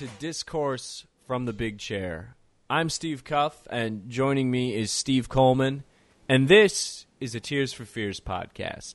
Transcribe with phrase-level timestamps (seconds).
[0.00, 2.34] to Discourse from the Big Chair.
[2.70, 5.84] I'm Steve Cuff, and joining me is Steve Coleman,
[6.26, 8.94] and this is a Tears for Fears podcast.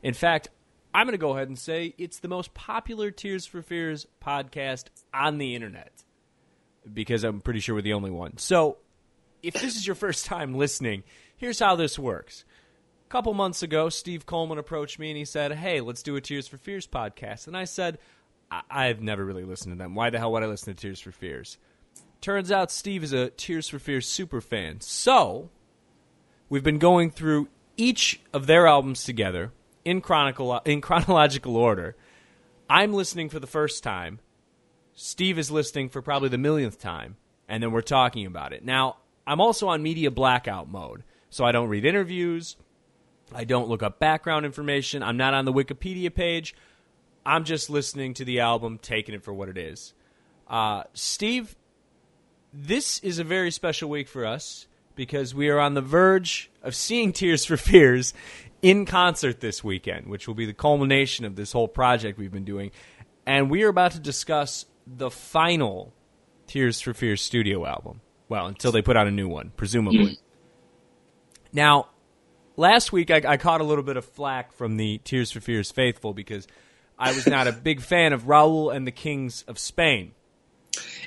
[0.00, 0.50] In fact,
[0.94, 4.90] I'm going to go ahead and say it's the most popular Tears for Fears podcast
[5.12, 6.04] on the internet
[6.92, 8.38] because I'm pretty sure we're the only one.
[8.38, 8.76] So,
[9.42, 11.02] if this is your first time listening,
[11.36, 12.44] here's how this works.
[13.04, 16.20] A couple months ago, Steve Coleman approached me and he said, Hey, let's do a
[16.20, 17.48] Tears for Fears podcast.
[17.48, 17.98] And I said,
[18.70, 19.94] I- I've never really listened to them.
[19.94, 21.58] Why the hell would I listen to Tears for Fears?
[22.20, 24.80] Turns out Steve is a Tears for Fears super fan.
[24.80, 25.50] So,
[26.48, 29.52] we've been going through each of their albums together
[29.84, 31.96] in, chronicle- in chronological order.
[32.70, 34.20] I'm listening for the first time.
[34.94, 37.16] Steve is listening for probably the millionth time,
[37.48, 38.64] and then we're talking about it.
[38.64, 42.56] Now, I'm also on media blackout mode, so I don't read interviews.
[43.34, 45.02] I don't look up background information.
[45.02, 46.54] I'm not on the Wikipedia page.
[47.26, 49.94] I'm just listening to the album, taking it for what it is.
[50.48, 51.56] Uh, Steve,
[52.52, 56.74] this is a very special week for us because we are on the verge of
[56.74, 58.14] seeing Tears for Fears
[58.62, 62.44] in concert this weekend, which will be the culmination of this whole project we've been
[62.44, 62.70] doing.
[63.26, 65.92] And we are about to discuss the final
[66.46, 68.00] Tears for Fears studio album.
[68.28, 70.18] Well, until they put out a new one, presumably.
[71.52, 71.88] Now,
[72.56, 75.70] last week I, I caught a little bit of flack from the Tears for Fears
[75.70, 76.46] faithful because
[76.98, 80.12] I was not a big fan of Raoul and the Kings of Spain.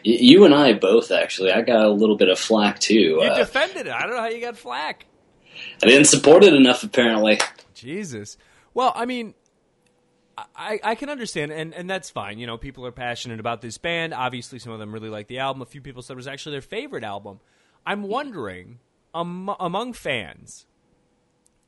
[0.03, 1.52] You and I both, actually.
[1.52, 2.93] I got a little bit of flack too.
[2.95, 3.93] You Uh, defended it.
[3.93, 5.05] I don't know how you got flack.
[5.83, 7.39] I didn't support it enough, apparently.
[7.73, 8.38] Jesus.
[8.73, 9.33] Well, I mean,
[10.55, 12.38] I, I can understand, and, and that's fine.
[12.38, 14.14] You know, people are passionate about this band.
[14.14, 15.61] Obviously, some of them really like the album.
[15.61, 17.39] A few people said it was actually their favorite album.
[17.86, 18.80] I'm wondering,
[19.15, 20.67] um, among fans,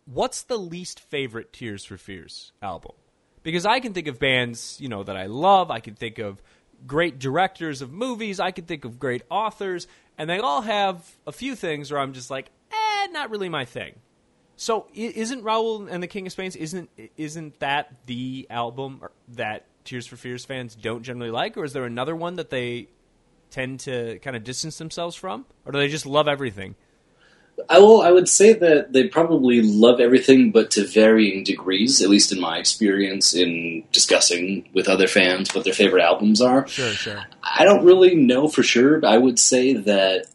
[0.06, 2.92] what's the least favorite Tears for Fears album?
[3.44, 5.72] Because I can think of bands, you know, that I love.
[5.72, 6.42] I can think of
[6.86, 8.40] great directors of movies.
[8.40, 12.14] I can think of great authors, and they all have a few things where I'm
[12.14, 13.96] just like, eh, not really my thing.
[14.56, 20.06] So isn't Raoul and the King of Spain isn't isn't that the album that Tears
[20.06, 22.90] for Fears fans don't generally like, or is there another one that they
[23.52, 26.76] tend to kind of distance themselves from, or do they just love everything?
[27.70, 28.02] I will.
[28.02, 32.02] I would say that they probably love everything, but to varying degrees.
[32.02, 36.68] At least in my experience in discussing with other fans what their favorite albums are.
[36.68, 37.24] Sure, sure.
[37.44, 39.00] I don't really know for sure.
[39.00, 40.28] But I would say that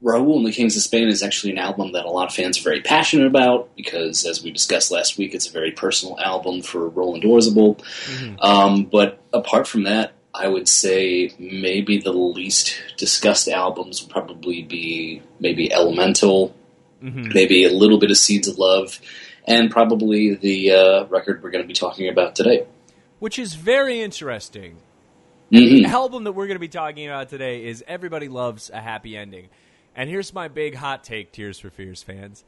[0.00, 2.58] Raoul and the Kings of Spain is actually an album that a lot of fans
[2.58, 6.62] are very passionate about because, as we discussed last week, it's a very personal album
[6.62, 7.82] for Roland Orzabal.
[8.40, 14.62] Um, but apart from that, I would say maybe the least discussed albums would probably
[14.62, 16.54] be maybe Elemental,
[17.00, 19.00] maybe a little bit of Seeds of Love,
[19.46, 22.66] and probably the uh, record we're going to be talking about today.
[23.18, 24.76] Which is very interesting.
[25.52, 25.82] Mhm.
[25.82, 29.16] The album that we're going to be talking about today is Everybody Loves a Happy
[29.16, 29.48] Ending.
[29.96, 32.44] And here's my big hot take, Tears for Fears fans.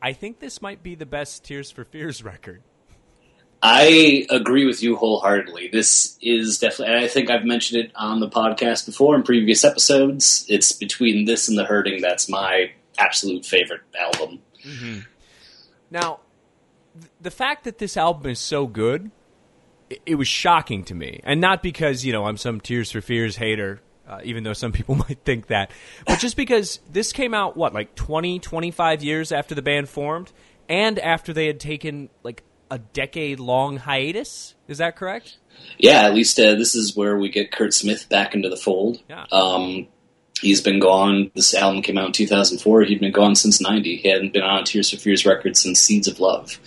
[0.00, 2.62] I think this might be the best Tears for Fears record.
[3.62, 5.68] I agree with you wholeheartedly.
[5.72, 9.64] This is definitely, and I think I've mentioned it on the podcast before in previous
[9.64, 10.46] episodes.
[10.48, 14.40] It's between this and The Hurting that's my absolute favorite album.
[15.90, 16.20] Now,
[16.94, 19.10] th- the fact that this album is so good,
[19.90, 21.20] it, it was shocking to me.
[21.24, 24.72] And not because, you know, I'm some Tears for Fears hater, uh, even though some
[24.78, 25.72] people might think that,
[26.06, 30.32] but just because this came out, what, like 20, 25 years after the band formed,
[30.68, 34.54] and after they had taken, like, a decade long hiatus?
[34.66, 35.38] Is that correct?
[35.78, 39.02] Yeah, at least uh, this is where we get Curt Smith back into the fold.
[39.08, 39.26] Yeah.
[39.32, 39.88] Um,
[40.40, 41.30] he's been gone.
[41.34, 42.82] This album came out in 2004.
[42.82, 43.96] He'd been gone since 90.
[43.96, 46.58] He hadn't been on Tears for Fears record since Seeds of Love.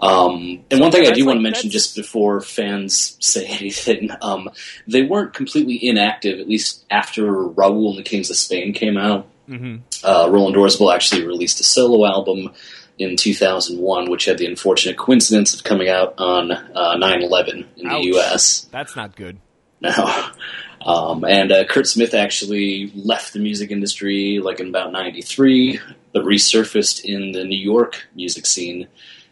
[0.00, 4.50] Um, and one thing I do want to mention just before fans say anything, um,
[4.86, 9.28] they weren't completely inactive, at least after Raoul and the Kings of Spain came out.
[9.48, 9.76] Mm-hmm.
[10.02, 12.52] Uh, Roland Orzabal actually released a solo album
[12.98, 18.02] in 2001, which had the unfortunate coincidence of coming out on uh, 9/11 in Ouch.
[18.02, 18.68] the U.S.
[18.70, 19.38] That's not good.
[19.80, 19.90] No.
[20.86, 25.80] Um, and uh, Curt Smith actually left the music industry like in about 93,
[26.12, 28.86] but resurfaced in the New York music scene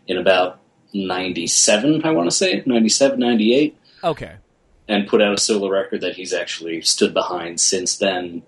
[0.07, 0.61] in about
[0.95, 4.33] 97, I want to say, 97, 98, Okay.
[4.89, 8.43] and put out a solo record that he's actually stood behind since then.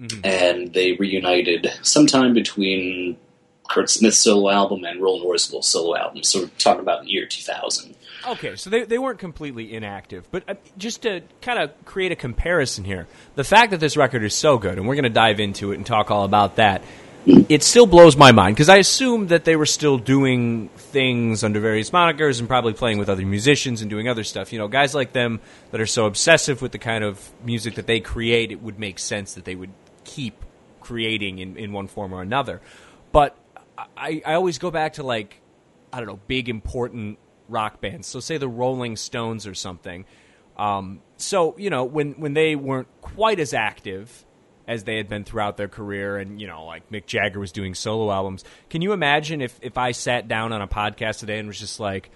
[0.00, 0.20] Mhm.
[0.24, 3.18] And they reunited sometime between
[3.70, 6.24] Curt Smith's solo album and Roland Orzabal's solo album.
[6.24, 7.94] So we're talking about the year 2000.
[8.26, 10.28] Okay, so they, they weren't completely inactive.
[10.32, 13.06] But uh, just to kind of create a comparison here,
[13.36, 15.76] the fact that this record is so good, and we're going to dive into it
[15.76, 16.82] and talk all about that,
[17.24, 21.60] it still blows my mind because I assume that they were still doing things under
[21.60, 24.52] various monikers and probably playing with other musicians and doing other stuff.
[24.52, 25.38] You know, guys like them
[25.70, 28.98] that are so obsessive with the kind of music that they create, it would make
[28.98, 29.70] sense that they would
[30.02, 30.44] keep
[30.80, 32.60] creating in, in one form or another.
[33.12, 33.36] But
[33.96, 35.40] I, I always go back to like,
[35.92, 37.18] I don't know, big important
[37.48, 38.06] rock bands.
[38.06, 40.04] So say the Rolling Stones or something.
[40.56, 44.26] Um, so you know when when they weren't quite as active
[44.68, 47.74] as they had been throughout their career, and you know like Mick Jagger was doing
[47.74, 48.44] solo albums.
[48.68, 51.80] Can you imagine if if I sat down on a podcast today and was just
[51.80, 52.10] like,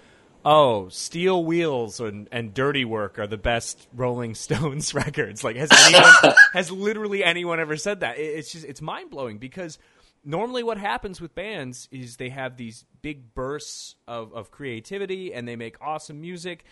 [0.45, 5.43] oh, Steel Wheels and, and Dirty Work are the best Rolling Stones records.
[5.43, 8.19] Like, has anyone, has literally anyone ever said that?
[8.19, 9.79] It, it's just, it's mind blowing because
[10.25, 15.47] normally what happens with bands is they have these big bursts of, of creativity and
[15.47, 16.65] they make awesome music.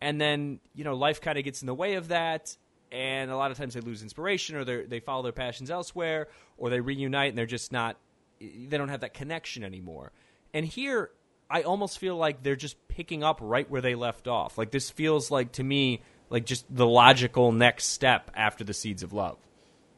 [0.00, 2.56] And then, you know, life kind of gets in the way of that.
[2.90, 6.70] And a lot of times they lose inspiration or they follow their passions elsewhere or
[6.70, 7.96] they reunite and they're just not,
[8.40, 10.12] they don't have that connection anymore.
[10.52, 11.10] And here,
[11.50, 14.56] I almost feel like they're just picking up right where they left off.
[14.56, 19.02] Like this feels like to me like just the logical next step after the Seeds
[19.02, 19.36] of Love.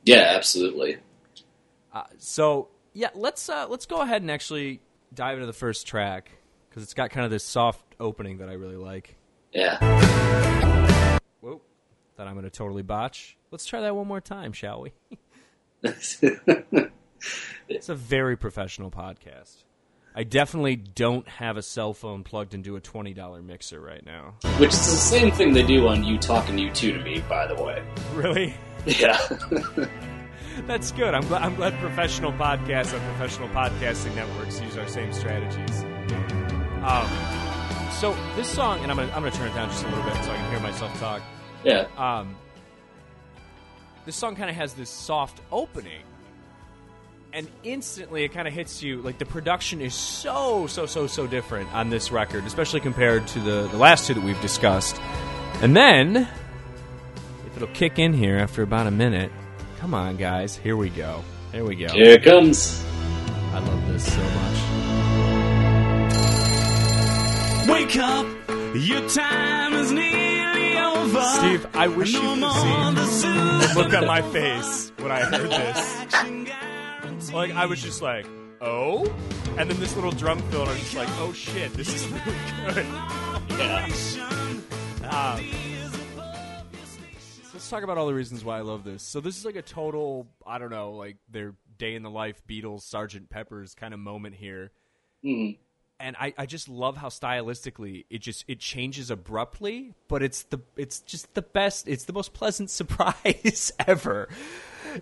[0.05, 0.99] Yeah, absolutely.
[1.93, 4.81] Uh, so yeah, let's uh, let's go ahead and actually
[5.12, 6.31] dive into the first track
[6.69, 9.16] because it's got kind of this soft opening that I really like.
[9.52, 11.19] Yeah.
[11.40, 11.60] Whoa,
[12.16, 13.37] that I'm going to totally botch.
[13.50, 14.93] Let's try that one more time, shall we?
[15.82, 16.22] it's
[17.88, 19.64] a very professional podcast.
[20.14, 24.37] I definitely don't have a cell phone plugged into a twenty dollar mixer right now.
[24.56, 27.62] Which is the same thing they do on you talking U2 to me, by the
[27.62, 27.84] way.
[28.14, 28.54] Really?
[28.87, 29.19] Yeah.
[30.62, 31.14] That's good.
[31.14, 31.43] I'm glad.
[31.43, 35.82] I'm glad professional podcasts and professional podcasting networks use our same strategies.
[36.82, 40.05] Um, so this song, and I'm gonna I'm gonna turn it down just a little
[40.05, 41.23] bit so I can hear myself talk.
[41.62, 41.87] Yeah.
[41.97, 42.37] Um,
[44.06, 46.03] this song kind of has this soft opening
[47.32, 51.26] and instantly it kind of hits you like the production is so so so so
[51.26, 54.97] different on this record especially compared to the, the last two that we've discussed
[55.61, 59.31] and then if it'll kick in here after about a minute
[59.78, 60.56] come on guys.
[60.56, 61.23] Here we go.
[61.52, 61.88] Here we go.
[61.88, 62.84] Here it comes.
[63.52, 64.56] I love this so much.
[67.69, 68.26] Wake up.
[68.75, 71.23] Your time is nearly over.
[71.23, 72.43] Steve i wish no you
[72.94, 77.32] could see the look on my face when i heard this.
[77.32, 78.26] Like I was just like,
[78.61, 79.06] oh,
[79.58, 82.06] and then this little drum fill, and I was just like, oh shit, this is
[82.08, 82.37] really
[82.75, 82.87] good.
[83.56, 83.87] Yeah.
[85.08, 85.75] Um,
[87.66, 89.02] let's talk about all the reasons why I love this.
[89.02, 92.40] So this is like a total, I don't know, like their day in the life
[92.48, 94.70] Beatles, Sergeant Pepper's kind of moment here.
[95.24, 95.60] Mm-hmm.
[95.98, 100.60] And I, I just love how stylistically it just it changes abruptly, but it's the
[100.76, 101.88] it's just the best.
[101.88, 104.28] It's the most pleasant surprise ever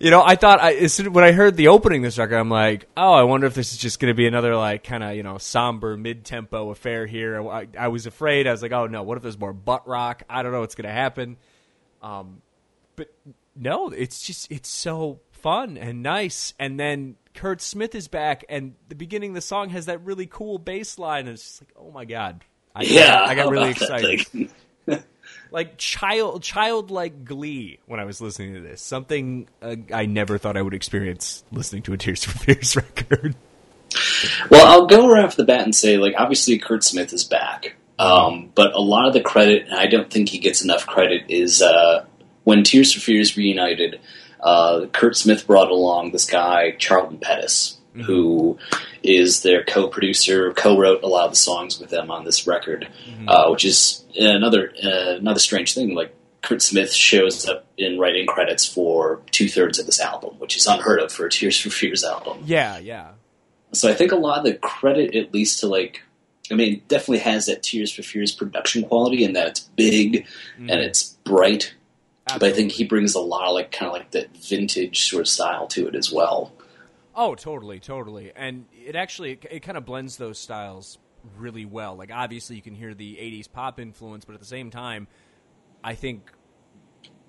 [0.00, 3.12] you know, I thought I, when I heard the opening this record, I'm like, oh,
[3.12, 5.38] I wonder if this is just going to be another like kind of you know
[5.38, 7.40] somber mid tempo affair here.
[7.49, 8.49] I, I, was afraid.
[8.49, 10.25] I was like, oh no, what if there's more butt rock?
[10.28, 11.37] I don't know what's going to happen.
[12.02, 12.43] Um,
[12.96, 13.08] but
[13.56, 16.55] no, it's just it's so fun and nice.
[16.58, 20.26] And then Curt Smith is back, and the beginning of the song has that really
[20.26, 23.51] cool bass line, and it's just like, oh my god, I, yeah, I, I got
[23.51, 24.51] really excited
[25.51, 28.82] like child childlike glee when I was listening to this.
[28.82, 33.36] Something uh, I never thought I would experience listening to a Tears for Fears record.
[34.51, 37.77] Well, I'll go right off the bat and say, like, obviously Curt Smith is back,
[37.98, 41.27] um, but a lot of the credit, and I don't think he gets enough credit,
[41.29, 42.05] is uh,
[42.44, 44.01] when Tears for Fears reunited.
[44.41, 48.03] Uh, Curt Smith brought along this guy Charlton Pettus, mm-hmm.
[48.03, 48.58] who
[49.03, 53.27] is their co-producer, co-wrote a lot of the songs with them on this record, mm-hmm.
[53.27, 55.94] uh, which is another uh, another strange thing.
[55.94, 60.56] Like Curt Smith shows up in writing credits for two thirds of this album, which
[60.58, 62.43] is unheard of for a Tears for Fears album.
[62.44, 63.13] Yeah, yeah.
[63.72, 66.03] So I think a lot of the credit, at least to like,
[66.51, 70.27] I mean, definitely has that Tears for Fears production quality, and that it's big
[70.58, 70.70] mm.
[70.70, 71.74] and it's bright.
[72.26, 72.48] Absolutely.
[72.48, 75.22] But I think he brings a lot of like kind of like that vintage sort
[75.22, 76.52] of style to it as well.
[77.14, 80.98] Oh, totally, totally, and it actually it, it kind of blends those styles
[81.36, 81.96] really well.
[81.96, 85.06] Like obviously you can hear the '80s pop influence, but at the same time,
[85.82, 86.32] I think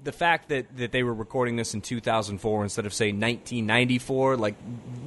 [0.05, 4.55] the fact that, that they were recording this in 2004 instead of say 1994 like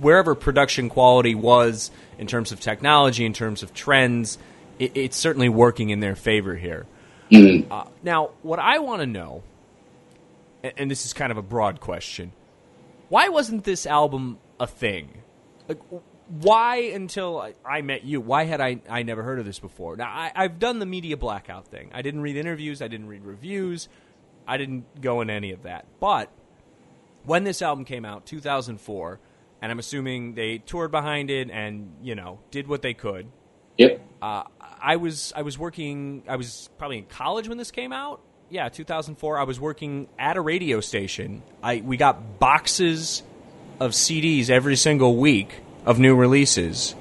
[0.00, 4.38] wherever production quality was in terms of technology in terms of trends
[4.78, 6.84] it, it's certainly working in their favor here
[7.30, 7.72] mm-hmm.
[7.72, 9.42] uh, now what i want to know
[10.62, 12.32] and, and this is kind of a broad question
[13.08, 15.22] why wasn't this album a thing.
[15.66, 15.80] Like,
[16.28, 18.20] why until I met you?
[18.20, 19.96] Why had I I never heard of this before?
[19.96, 21.90] Now I, I've done the media blackout thing.
[21.92, 22.82] I didn't read interviews.
[22.82, 23.88] I didn't read reviews.
[24.46, 25.86] I didn't go in any of that.
[26.00, 26.30] But
[27.24, 29.20] when this album came out, 2004,
[29.60, 33.28] and I'm assuming they toured behind it and you know did what they could.
[33.78, 34.06] Yep.
[34.20, 34.42] Uh,
[34.82, 36.24] I was I was working.
[36.28, 38.20] I was probably in college when this came out.
[38.50, 39.38] Yeah, 2004.
[39.38, 41.42] I was working at a radio station.
[41.62, 43.22] I we got boxes
[43.80, 46.92] of CDs every single week of new releases.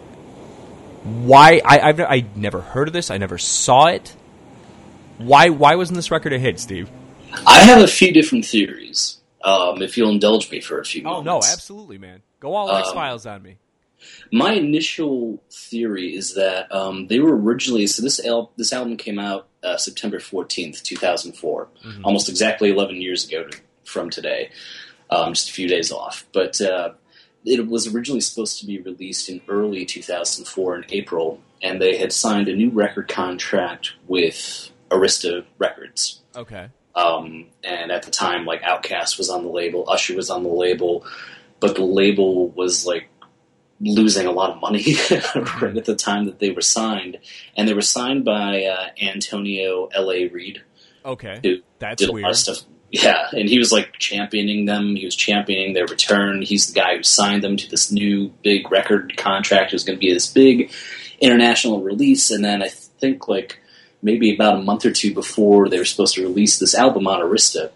[1.03, 3.09] Why I I've I never heard of this.
[3.09, 4.15] I never saw it.
[5.17, 6.89] Why why wasn't this record a hit, Steve?
[7.45, 9.17] I have a few different theories.
[9.43, 11.47] Um, if you'll indulge me for a few Oh moments.
[11.47, 12.21] no, absolutely, man.
[12.39, 13.57] Go all X Files on me.
[14.31, 19.19] My initial theory is that um, they were originally so this al- this album came
[19.19, 21.35] out uh, September fourteenth, two thousand
[22.03, 24.51] almost exactly eleven years ago to, from today,
[25.09, 26.25] um, just a few days off.
[26.31, 26.93] But uh,
[27.45, 31.81] it was originally supposed to be released in early two thousand four in April, and
[31.81, 36.21] they had signed a new record contract with Arista Records.
[36.35, 36.69] Okay.
[36.95, 40.49] Um, and at the time, like Outkast was on the label, Usher was on the
[40.49, 41.05] label,
[41.59, 43.07] but the label was like
[43.79, 44.83] losing a lot of money
[45.61, 47.17] right at the time that they were signed,
[47.55, 50.11] and they were signed by uh, Antonio L.
[50.11, 50.27] A.
[50.27, 50.61] Reid.
[51.05, 51.39] Okay.
[51.43, 52.57] who That's did a lot of stuff.
[52.89, 54.95] Yeah, and he was like championing them.
[54.95, 56.41] He was championing their return.
[56.41, 59.71] He's the guy who signed them to this new big record contract.
[59.71, 60.71] It was going to be this big
[61.19, 63.59] international release, and then I think like
[64.01, 67.19] maybe about a month or two before they were supposed to release this album on
[67.19, 67.71] Arista,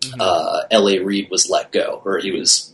[0.00, 0.20] Mm-hmm.
[0.20, 0.98] uh, L.A.
[0.98, 2.73] Reid was let go, or he was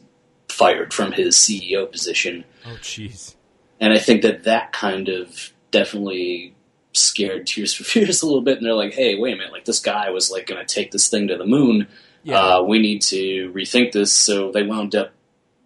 [0.51, 2.45] fired from his CEO position.
[2.67, 3.35] Oh jeez.
[3.81, 6.55] And I think that that kind of definitely
[6.93, 8.59] scared Tears for Fears a little bit.
[8.59, 10.91] And they're like, hey, wait a minute, like this guy was like going to take
[10.91, 11.87] this thing to the moon.
[12.23, 12.39] Yeah.
[12.39, 14.13] Uh, we need to rethink this.
[14.13, 15.13] So they wound up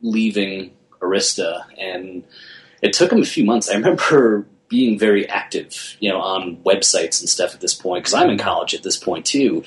[0.02, 2.24] leaving Arista, and
[2.82, 3.68] it took them a few months.
[3.68, 8.14] I remember being very active, you know, on websites and stuff at this point because
[8.14, 9.64] I'm in college at this point too,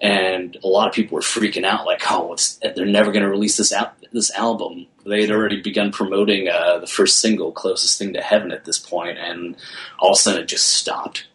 [0.00, 3.30] and a lot of people were freaking out, like, "Oh, it's, they're never going to
[3.30, 7.98] release this out this album." They had already begun promoting uh, the first single, "Closest
[7.98, 9.56] Thing to Heaven," at this point, and
[9.98, 11.26] all of a sudden it just stopped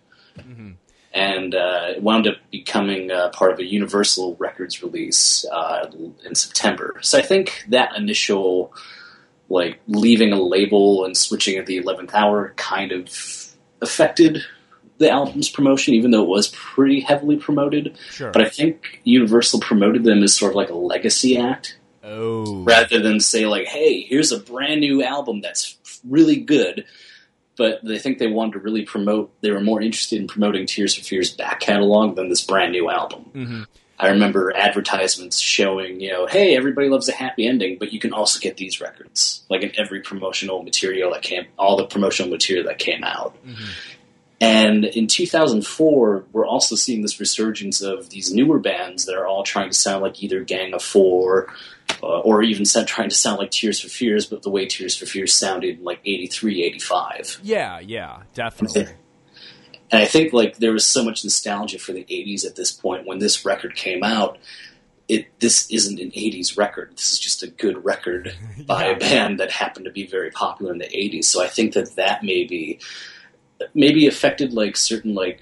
[1.13, 5.89] and uh, it wound up becoming uh, part of a Universal Records release uh,
[6.25, 6.98] in September.
[7.01, 8.74] So I think that initial,
[9.48, 13.10] like leaving a label and switching at the eleventh hour, kind of
[13.82, 14.43] affected
[14.98, 17.98] the album's promotion, even though it was pretty heavily promoted.
[18.12, 18.32] Sure.
[18.32, 22.64] But I think Universal promoted them as sort of like a legacy act, oh.
[22.64, 26.86] rather than say like, "Hey, here's a brand new album that's really good."
[27.56, 29.32] But they think they wanted to really promote.
[29.42, 32.90] They were more interested in promoting Tears for Fears back catalog than this brand new
[32.90, 33.26] album.
[33.36, 33.68] Mhm.
[34.00, 38.12] I remember advertisements showing, you know, hey, everybody loves a happy ending, but you can
[38.12, 42.66] also get these records, like in every promotional material that came, all the promotional material
[42.66, 43.38] that came out.
[44.44, 49.44] And in 2004, we're also seeing this resurgence of these newer bands that are all
[49.44, 51.54] trying to sound like either Gang of Four,
[52.02, 55.06] uh, or even trying to sound like Tears for Fears, but the way Tears for
[55.06, 57.40] Fears sounded in like 83, 85.
[57.44, 58.88] Yeah, yeah, definitely.
[59.92, 63.06] And I think like there was so much nostalgia for the '80s at this point
[63.06, 64.40] when this record came out.
[65.08, 66.94] It this isn't an '80s record.
[66.94, 68.36] This is just a good record
[68.66, 68.92] by Yeah.
[68.96, 71.26] a band that happened to be very popular in the '80s.
[71.26, 72.80] So I think that that maybe
[73.74, 75.39] maybe affected like certain like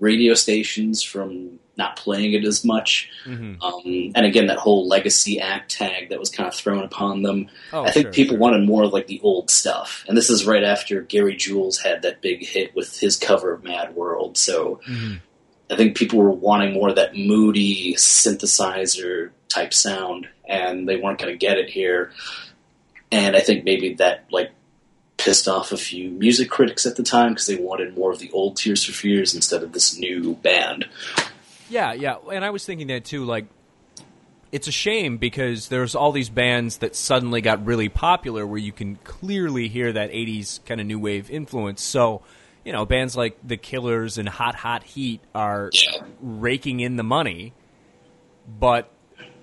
[0.00, 3.08] radio stations from not playing it as much.
[3.26, 3.60] Mhm.
[3.60, 7.48] Um, and again, that whole legacy act tag that was kind of thrown upon them.
[7.72, 8.40] Oh, I think sure, people sure.
[8.40, 12.02] wanted more of like the old stuff, and this is right after Gary Jules had
[12.02, 14.36] that big hit with his cover of Mad World.
[14.38, 15.20] So Mhm.
[15.70, 21.18] I think people were wanting more of that moody synthesizer type sound, and they weren't
[21.18, 22.12] going to get it here.
[23.10, 24.50] And I think maybe that like
[25.16, 28.30] pissed off a few music critics at the time because they wanted more of the
[28.32, 30.86] old Tears for Fears instead of this new band.
[31.68, 33.24] Yeah, yeah, and I was thinking that too.
[33.24, 33.46] Like,
[34.52, 38.72] it's a shame because there's all these bands that suddenly got really popular, where you
[38.72, 41.82] can clearly hear that '80s kind of new wave influence.
[41.82, 42.22] So,
[42.64, 46.02] you know, bands like The Killers and Hot Hot Heat are Yeah.
[46.20, 47.52] raking in the money,
[48.46, 48.90] but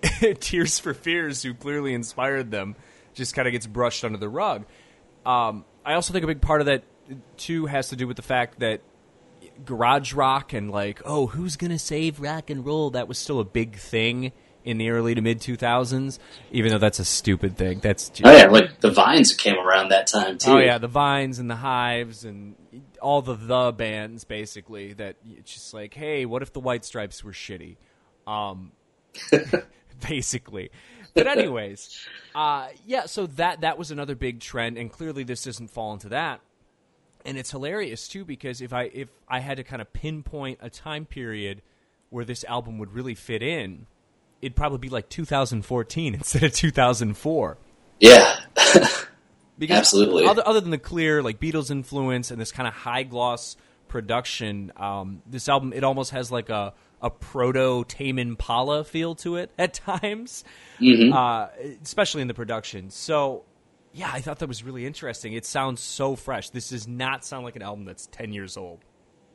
[0.40, 2.76] Tears for Fears, who clearly inspired them,
[3.14, 4.66] just kind of gets brushed under the rug.
[5.26, 6.84] Um, I also think a big part of that
[7.38, 8.82] too has to do with the fact that
[9.66, 12.92] garage rock and like, oh, who's gonna save rock and roll?
[12.92, 14.32] That was still a big thing
[14.64, 16.20] in the early to mid two thousands,
[16.52, 17.80] even though that's a stupid thing.
[17.80, 20.52] That's just, Oh yeah, like the Vines came around that time too.
[20.52, 22.56] Oh yeah, the Vines and the Hives and
[23.02, 27.24] all the the bands basically that it's just like, hey, what if the White Stripes
[27.24, 27.78] were shitty?
[28.28, 28.72] Um,
[30.08, 30.72] basically.
[31.14, 33.06] But anyways, uh, yeah.
[33.06, 36.42] So that that was another big trend, and clearly this doesn't fall into that.
[37.26, 40.70] And it's hilarious too because if I if I had to kind of pinpoint a
[40.70, 41.62] time period
[42.10, 43.88] where this album would really fit in,
[44.42, 47.58] it'd probably be like 2014 instead of 2004.
[48.00, 48.36] Yeah,
[49.58, 50.26] because Absolutely.
[50.26, 53.56] Other, other than the clear like Beatles influence and this kind of high gloss
[53.88, 59.36] production, um, this album it almost has like a a proto Tame Impala feel to
[59.38, 60.44] it at times,
[60.82, 61.48] uh,
[61.84, 62.90] especially in the production.
[62.90, 63.44] So.
[63.94, 65.34] Yeah, I thought that was really interesting.
[65.34, 66.50] It sounds so fresh.
[66.52, 68.80] This does not sound like an album that's 10 years old.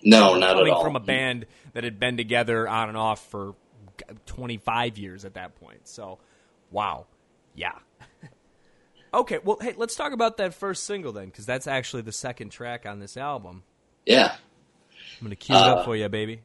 [0.02, 0.82] No, not at coming all.
[0.82, 1.44] from a band
[1.74, 3.54] that had been together on and off for
[4.24, 5.86] 25 years at that point.
[5.86, 6.20] So,
[6.70, 7.04] wow.
[7.54, 7.72] Yeah.
[9.14, 12.48] okay, well, hey, let's talk about that first single then, because that's actually the second
[12.48, 13.62] track on this album.
[14.06, 14.36] Yeah.
[15.20, 16.40] I'm going to cue it up Uh, for you, baby.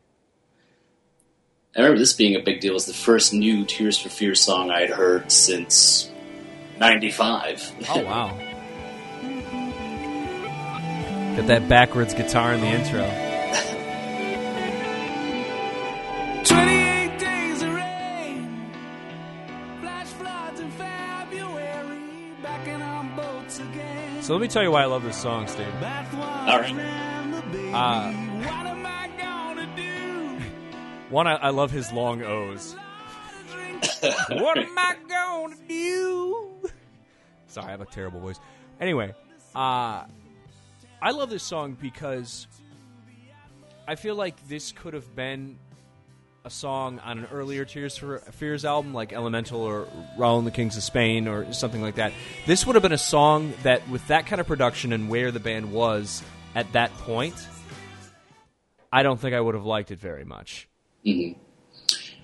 [1.74, 2.72] I remember this being a big deal.
[2.72, 6.12] It was the first new Tears for Fears song I had heard since
[6.80, 7.72] 95.
[7.90, 8.38] Oh, wow.
[11.38, 13.06] Got that backwards guitar in the intro.
[16.44, 18.72] 28 days of rain,
[19.80, 22.00] flash floods in February,
[22.44, 24.22] backing on boats again.
[24.22, 25.74] So let me tell you why I love this song, Steve.
[25.74, 26.76] All right.
[27.74, 28.31] Uh,
[31.12, 32.74] One, I, I love his long O's.
[34.30, 36.48] what am I gonna do?
[37.48, 38.40] Sorry, I have a terrible voice.
[38.80, 39.14] Anyway,
[39.54, 40.06] uh,
[41.02, 42.48] I love this song because
[43.90, 45.60] I feel like this could have been
[46.46, 50.52] a song on an earlier Tears for Fears album, like Elemental or Raoul and the
[50.52, 52.14] Kings of Spain or something like that.
[52.46, 55.42] This would have been a song that, with that kind of production and where the
[55.42, 56.24] band was
[56.56, 57.36] at that point,
[58.94, 60.70] I don't think I would have liked it very much
[61.06, 61.40] Mm-hmm.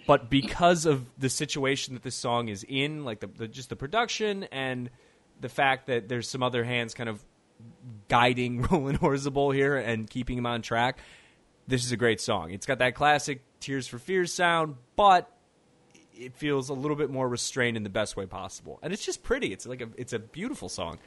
[0.06, 3.76] but because of the situation that this song is in, like the, the just the
[3.76, 4.90] production and
[5.40, 7.24] the fact that there's some other hands kind of
[8.08, 11.00] guiding Roland Orzabal here and keeping him on track,
[11.68, 12.52] this is a great song.
[12.52, 15.32] It's got that classic Tears for Fears sound, but
[16.14, 19.24] it feels a little bit more restrained in the best way possible, and it's just
[19.24, 19.54] pretty.
[19.54, 21.00] It's like a it's a beautiful song.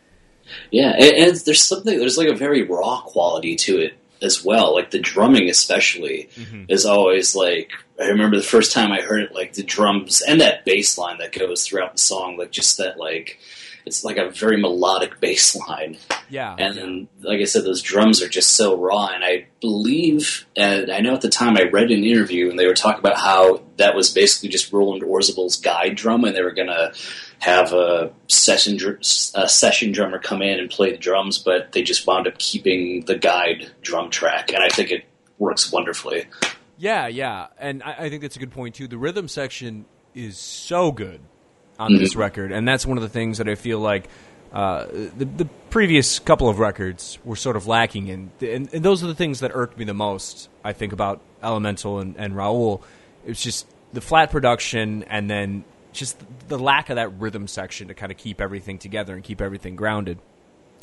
[0.70, 4.74] Yeah, and, and there's something, there's like a very raw quality to it as well.
[4.74, 6.64] Like the drumming, especially, mm-hmm.
[6.68, 10.40] is always like, I remember the first time I heard it, like the drums and
[10.40, 13.38] that bass line that goes throughout the song, like just that, like,
[13.86, 15.98] it's like a very melodic bass line.
[16.28, 19.08] Yeah, And then, like I said, those drums are just so raw.
[19.08, 22.66] And I believe, and I know at the time I read an interview and they
[22.66, 26.52] were talking about how that was basically just Roland Orzabal's guide drum, and they were
[26.52, 26.92] going to
[27.40, 29.00] have a session dr-
[29.34, 33.04] a session drummer come in and play the drums, but they just wound up keeping
[33.06, 35.04] the guide drum track, and I think it
[35.38, 36.26] works wonderfully.
[36.78, 38.86] Yeah, yeah, and I, I think that's a good point too.
[38.86, 41.20] The rhythm section is so good
[41.78, 44.08] on this record, and that's one of the things that I feel like
[44.52, 49.02] uh, the, the previous couple of records were sort of lacking in, and, and those
[49.02, 50.50] are the things that irked me the most.
[50.62, 52.82] I think about Elemental and, and Raoul.
[53.26, 57.94] It's just the flat production, and then just the lack of that rhythm section to
[57.94, 60.18] kind of keep everything together and keep everything grounded.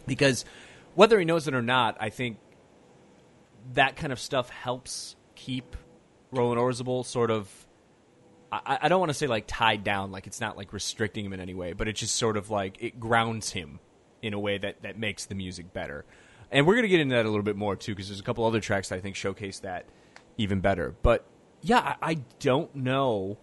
[0.05, 0.45] Because
[0.95, 2.37] whether he knows it or not, I think
[3.73, 5.75] that kind of stuff helps keep
[6.31, 7.49] Roland Orzabal sort of.
[8.51, 11.33] I, I don't want to say like tied down, like it's not like restricting him
[11.33, 13.79] in any way, but it just sort of like it grounds him
[14.21, 16.05] in a way that that makes the music better.
[16.49, 18.45] And we're gonna get into that a little bit more too, because there's a couple
[18.45, 19.85] other tracks that I think showcase that
[20.37, 20.95] even better.
[21.01, 21.25] But
[21.61, 23.37] yeah, I, I don't know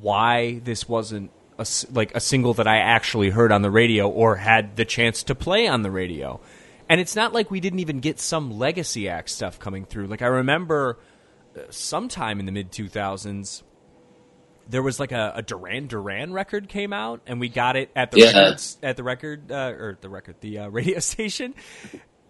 [0.00, 4.36] why this wasn't a like a single that I actually heard on the radio or
[4.36, 6.40] had the chance to play on the radio.
[6.88, 10.06] And it's not like we didn't even get some Legacy Act stuff coming through.
[10.08, 10.98] Like I remember
[11.56, 13.62] uh, sometime in the mid 2000s
[14.68, 18.12] there was like a, a Duran Duran record came out, and we got it at
[18.12, 18.26] the Yeah.
[18.38, 21.54] records, at the record uh, or the record the uh, radio station.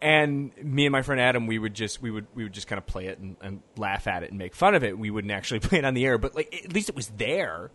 [0.02, 2.78] And me and my friend Adam, we would just we would we would just kind
[2.78, 4.98] of play it and, and laugh at it and make fun of it.
[4.98, 7.70] We wouldn't actually play it on the air, but like at least it was there.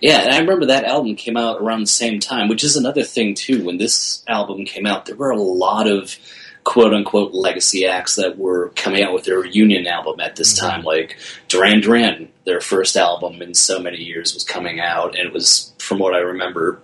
[0.00, 3.02] Yeah, and I remember that album came out around the same time, which is another
[3.02, 3.64] thing too.
[3.64, 6.16] When this album came out, there were a lot of
[6.64, 10.84] quote unquote legacy acts that were coming out with their reunion album at this time.
[10.84, 15.32] Like Duran Duran, their first album in so many years was coming out, and it
[15.32, 16.80] was, from what I remember,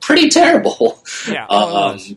[0.00, 1.02] pretty terrible.
[1.28, 2.14] Yeah, oh, um, was.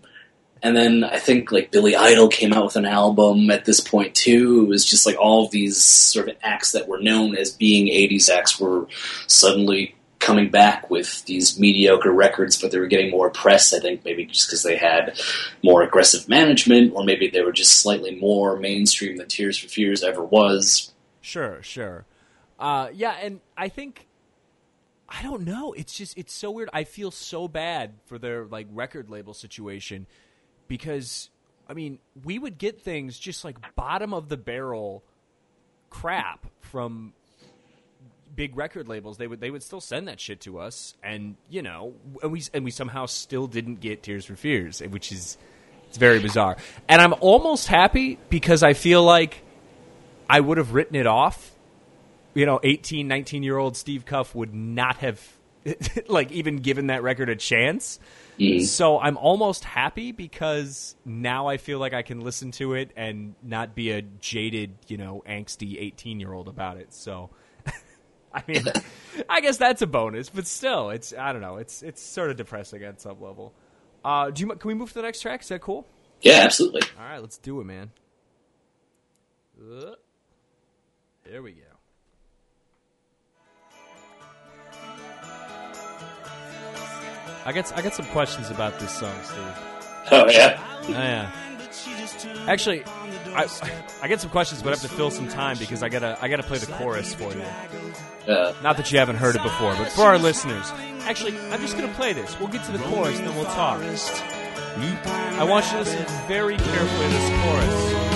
[0.64, 4.16] And then I think like Billy Idol came out with an album at this point
[4.16, 4.64] too.
[4.64, 8.30] It was just like all these sort of acts that were known as being '80s
[8.30, 8.88] acts were
[9.28, 13.74] suddenly coming back with these mediocre records, but they were getting more press.
[13.74, 15.20] I think maybe just because they had
[15.64, 20.04] more aggressive management, or maybe they were just slightly more mainstream than Tears for Fears
[20.04, 20.94] ever was.
[21.22, 22.06] Sure, sure.
[22.60, 24.08] Uh, yeah, and I think
[25.10, 25.74] I don't know.
[25.74, 26.70] It's just it's so weird.
[26.72, 30.06] I feel so bad for their like record label situation
[30.72, 31.30] because
[31.68, 35.04] I mean, we would get things just like bottom of the barrel
[35.90, 37.12] crap from
[38.34, 41.62] big record labels they would they would still send that shit to us, and you
[41.62, 45.38] know, and we and we somehow still didn't get Tears for Fears, which is
[45.90, 46.56] it's very bizarre.
[46.88, 49.44] And I'm almost happy because I feel like
[50.30, 51.52] I would have written it off.
[52.34, 55.22] You know, 18, 19 year old Steve Cuff would not have
[56.08, 58.00] like even given that record a chance.
[58.66, 63.36] So I'm almost happy because now I feel like I can listen to it and
[63.44, 66.92] not be a jaded, you know, angsty 18 year old about it.
[66.94, 67.30] So,
[68.34, 68.64] I mean,
[69.30, 72.38] I guess that's a bonus, but still, it's I don't know, it's it's sort of
[72.38, 73.54] depressing at some level.
[74.04, 75.42] Uh, do you can we move to the next track?
[75.44, 75.86] Is that cool?
[76.22, 76.82] Yeah, absolutely.
[77.00, 77.92] All right, let's do it, man.
[79.60, 79.92] Uh,
[81.24, 81.71] There we go.
[87.46, 89.58] I got I got some questions about this song, Steve.
[90.12, 90.60] Oh yeah.
[90.84, 91.32] Oh, yeah.
[92.48, 92.84] Actually,
[93.36, 93.48] I
[94.02, 96.28] I get some questions, but I have to fill some time because I gotta I
[96.28, 97.44] gotta play the chorus for you.
[98.28, 101.76] Uh, Not that you haven't heard it before, but for our listeners, actually, I'm just
[101.76, 102.38] gonna play this.
[102.40, 103.82] We'll get to the chorus, and then we'll talk.
[103.82, 108.11] I want you to listen very carefully to this chorus.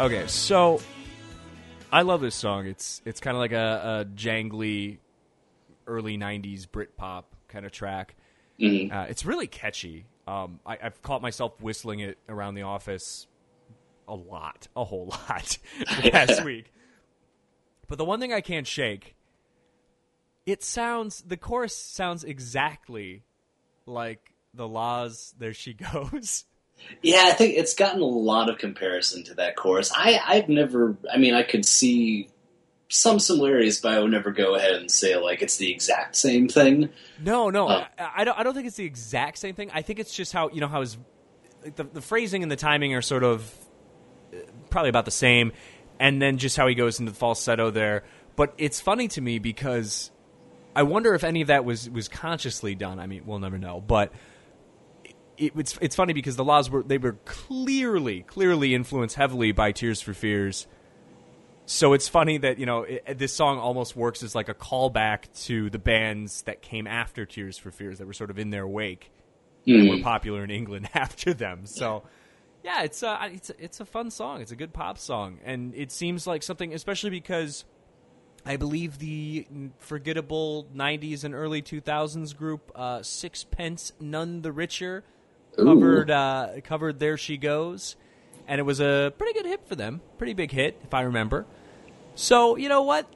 [0.00, 0.80] Okay, so
[1.92, 2.66] I love this song.
[2.66, 4.96] It's it's kind of like a, a jangly
[5.86, 8.14] early '90s Britpop kind of track.
[8.58, 8.90] mhm.
[8.90, 10.06] Uh, it's really catchy.
[10.26, 13.26] Um, I, I've caught myself whistling it around the office
[14.08, 15.58] a lot, a whole lot
[16.14, 16.72] last week.
[17.86, 19.16] But the one thing I can't shake,
[20.46, 23.24] it sounds the chorus sounds exactly
[23.84, 25.34] like the La's.
[25.38, 26.46] There she goes.
[27.02, 29.90] Yeah, I think it's gotten a lot of comparison to that chorus.
[29.94, 32.28] I, I've never, I mean, I could see
[32.88, 36.48] some similarities, but I would never go ahead and say like it's the exact same
[36.48, 36.90] thing.
[37.22, 37.84] No, no, Oh.
[37.98, 38.38] I, I don't.
[38.38, 39.70] I don't think it's the exact same thing.
[39.72, 40.98] I think it's just how you know how his
[41.62, 43.50] like the the phrasing and the timing are sort of
[44.34, 44.38] uh,
[44.70, 45.52] probably about the same,
[46.00, 48.02] and then just how he goes into the falsetto there.
[48.36, 50.10] But it's funny to me because
[50.74, 52.98] I wonder if any of that was was consciously done.
[52.98, 54.12] I mean, we'll never know, but.
[55.40, 59.72] It, it's it's funny because the La's were they were clearly clearly influenced heavily by
[59.72, 60.66] Tears for Fears,
[61.66, 65.32] so it's funny that you know it, this song almost works as like a callback
[65.46, 68.66] to the bands that came after Tears for Fears that were sort of in their
[68.68, 69.10] wake
[69.66, 70.02] and were Mm.
[70.02, 71.64] popular in England after them.
[71.66, 72.02] So
[72.62, 74.42] yeah, it's a it's a, it's a fun song.
[74.42, 77.64] It's a good pop song, and it seems like something, especially because
[78.44, 79.46] I believe the
[79.78, 85.04] forgettable '90s and early 2000s group uh, Sixpence None the Richer
[85.58, 85.64] Ooh.
[85.64, 87.96] covered uh, covered "There She Goes,"
[88.46, 91.46] and it was a pretty good hit for them, pretty big hit if I remember.
[92.14, 93.06] So you know what?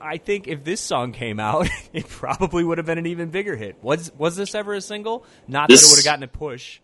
[0.00, 3.56] I- think if this song came out, it probably would have been an even bigger
[3.56, 3.76] hit.
[3.82, 5.24] Was was this ever a single?
[5.46, 6.80] Not that it would have gotten a push.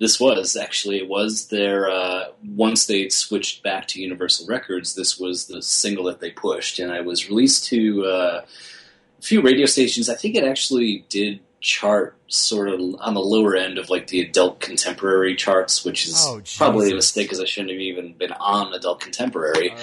[0.00, 4.94] This was actually it was their uh, once they switched back to Universal Records.
[4.94, 8.44] This was the single that they pushed, and I was released to uh,
[9.18, 10.08] a few radio stations.
[10.08, 14.20] I think it actually did chart sort of on the lower end of like the
[14.20, 18.32] adult contemporary charts, which is Oh, probably a mistake because I shouldn't have even been
[18.32, 19.74] on adult contemporary.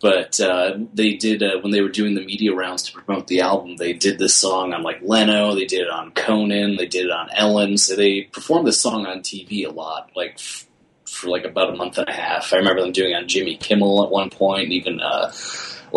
[0.00, 3.40] but uh, they did uh, when they were doing the media rounds to promote the
[3.40, 3.76] album.
[3.76, 5.54] They did this song on like Leno.
[5.54, 6.76] They did it on Conan.
[6.76, 7.78] They did it on Ellen.
[7.78, 10.66] So they performed this song on TV a lot, like f-
[11.06, 12.52] for like about a month and a half.
[12.52, 15.32] I remember them doing it on Jimmy Kimmel at one point, and even uh,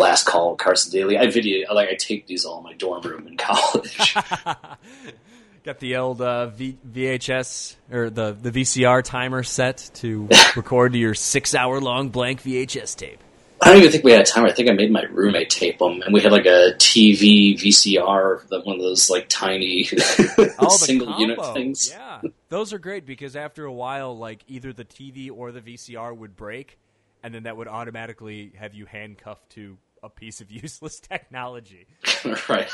[0.00, 1.18] Last Call Carson Daly.
[1.18, 4.16] I video like I taped these all in my dorm room in college.
[5.62, 11.12] Got the old uh, v- VHS or the the VCR timer set to record your
[11.12, 13.20] six hour long blank VHS tape.
[13.62, 14.46] I don't even think we had a timer.
[14.46, 18.64] I think I made my roommate tape them, and we had like a TV VCR,
[18.64, 21.90] one of those like tiny the single unit things.
[21.90, 26.16] Yeah, those are great because after a while, like either the TV or the VCR
[26.16, 26.78] would break,
[27.22, 31.86] and then that would automatically have you handcuffed to a piece of useless technology.
[32.48, 32.70] right.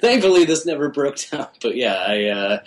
[0.00, 1.48] Thankfully, this never broke down.
[1.60, 2.24] But yeah, I.
[2.26, 2.58] Uh,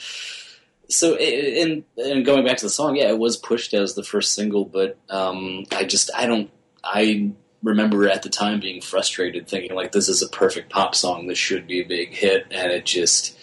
[0.90, 4.34] so in and going back to the song, yeah, it was pushed as the first
[4.34, 6.50] single, but um, I just I don't
[6.84, 7.32] I
[7.64, 11.38] remember at the time being frustrated, thinking like this is a perfect pop song, this
[11.38, 13.38] should be a big hit, and it just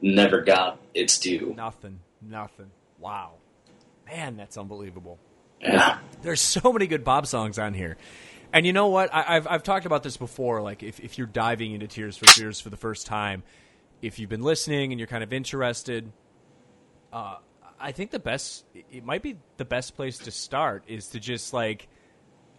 [0.00, 1.54] never got its due.
[1.56, 2.70] Nothing, nothing.
[2.98, 3.32] Wow,
[4.06, 5.18] man, that's unbelievable.
[5.60, 7.96] Yeah, There's so many good pop songs on here.
[8.52, 9.12] And you know what?
[9.14, 10.60] I, I've I've talked about this before.
[10.62, 13.42] Like if, if you're diving into Tears for Fears for the first time,
[14.02, 16.12] if you've been listening and you're kind of interested,
[17.12, 17.36] uh,
[17.80, 21.52] I think the best it might be the best place to start is to just
[21.52, 21.88] like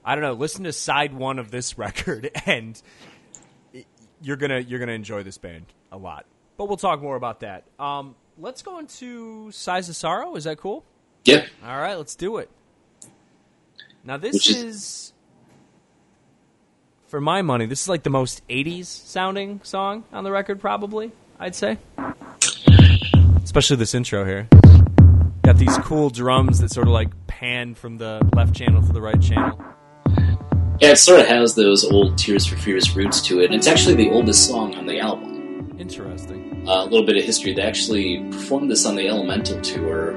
[0.04, 0.34] I don't know.
[0.34, 2.82] Listen to side one of this record, and
[4.22, 6.26] you're gonna you're gonna enjoy this band a lot.
[6.58, 7.66] But we'll talk more about that.
[7.80, 10.36] Um, let's go into Size of Sorrow.
[10.36, 10.84] Is that cool?
[11.26, 11.46] Yeah.
[11.64, 12.50] All right, let's do it.
[14.04, 15.14] Now this is, is-
[17.14, 21.12] for my money, this is like the most '80s sounding song on the record, probably.
[21.40, 21.78] I'd say,
[23.44, 24.48] especially this intro here.
[25.44, 29.00] Got these cool drums that sort of like pan from the left channel to the
[29.00, 29.64] right channel.
[30.80, 33.54] Yeah, it sort of has those old Tears for Fears roots to it.
[33.54, 35.78] It's actually the oldest song on the album.
[35.78, 36.68] Interesting.
[36.68, 37.54] Uh, a little bit of history.
[37.54, 40.14] They actually performed this on the Elemental tour,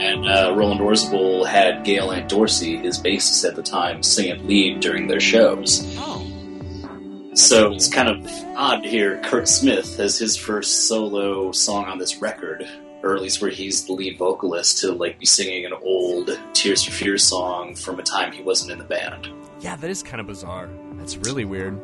[0.00, 4.44] and uh, Roland Orzabal had Gail Ann Dorsey, his bassist at the time, sing it
[4.44, 5.82] lead during their shows.
[5.98, 8.26] Oh, So it's kind of
[8.56, 12.68] odd to hear Curt Smith as his first solo song on this record,
[13.02, 16.82] or at least where he's the lead vocalist, to like be singing an old Tears
[16.82, 19.28] for Fears song from a time he wasn't in the band.
[19.60, 20.68] yeah, that is kind of bizarre.
[20.94, 21.80] That's really weird.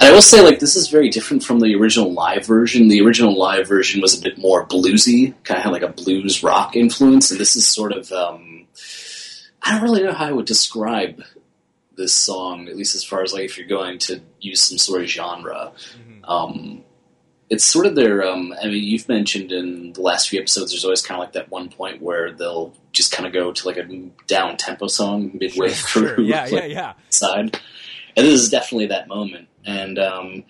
[0.00, 2.88] And I will say, like, this is very different from the original live version.
[2.88, 6.42] The original live version was a bit more bluesy, kind of had like a blues
[6.42, 8.66] rock influence, and this is sort of, um,
[9.62, 11.22] I don't really know how I would describe
[11.96, 15.02] this song, at least as far as like if you're going to use some sort
[15.02, 15.72] of genre.
[16.24, 16.82] Um,
[17.50, 20.84] it's sort of their, um, I mean, you've mentioned in the last few episodes, there's
[20.84, 23.76] always kind of like that one point where they'll just kind of go to like
[23.76, 23.84] a
[24.26, 26.24] down tempo song midway Sure, through.
[26.24, 26.92] yeah, like, yeah, yeah.
[27.10, 27.60] side.
[28.16, 29.48] And this is definitely that moment.
[29.64, 30.44] And um,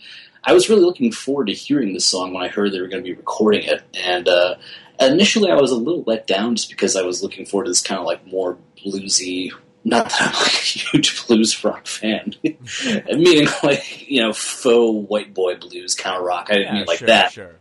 [0.45, 3.03] I was really looking forward to hearing this song when I heard they were going
[3.03, 3.83] to be recording it.
[3.95, 4.55] And uh,
[5.01, 7.83] initially, I was a little let down just because I was looking forward to this
[7.83, 9.51] kind of like more bluesy.
[9.85, 15.35] Not that I'm like a huge blues rock fan, meaning like you know faux white
[15.35, 16.47] boy blues kind of rock.
[16.51, 17.33] I didn't Yeah, mean like sure, that.
[17.33, 17.57] Sure.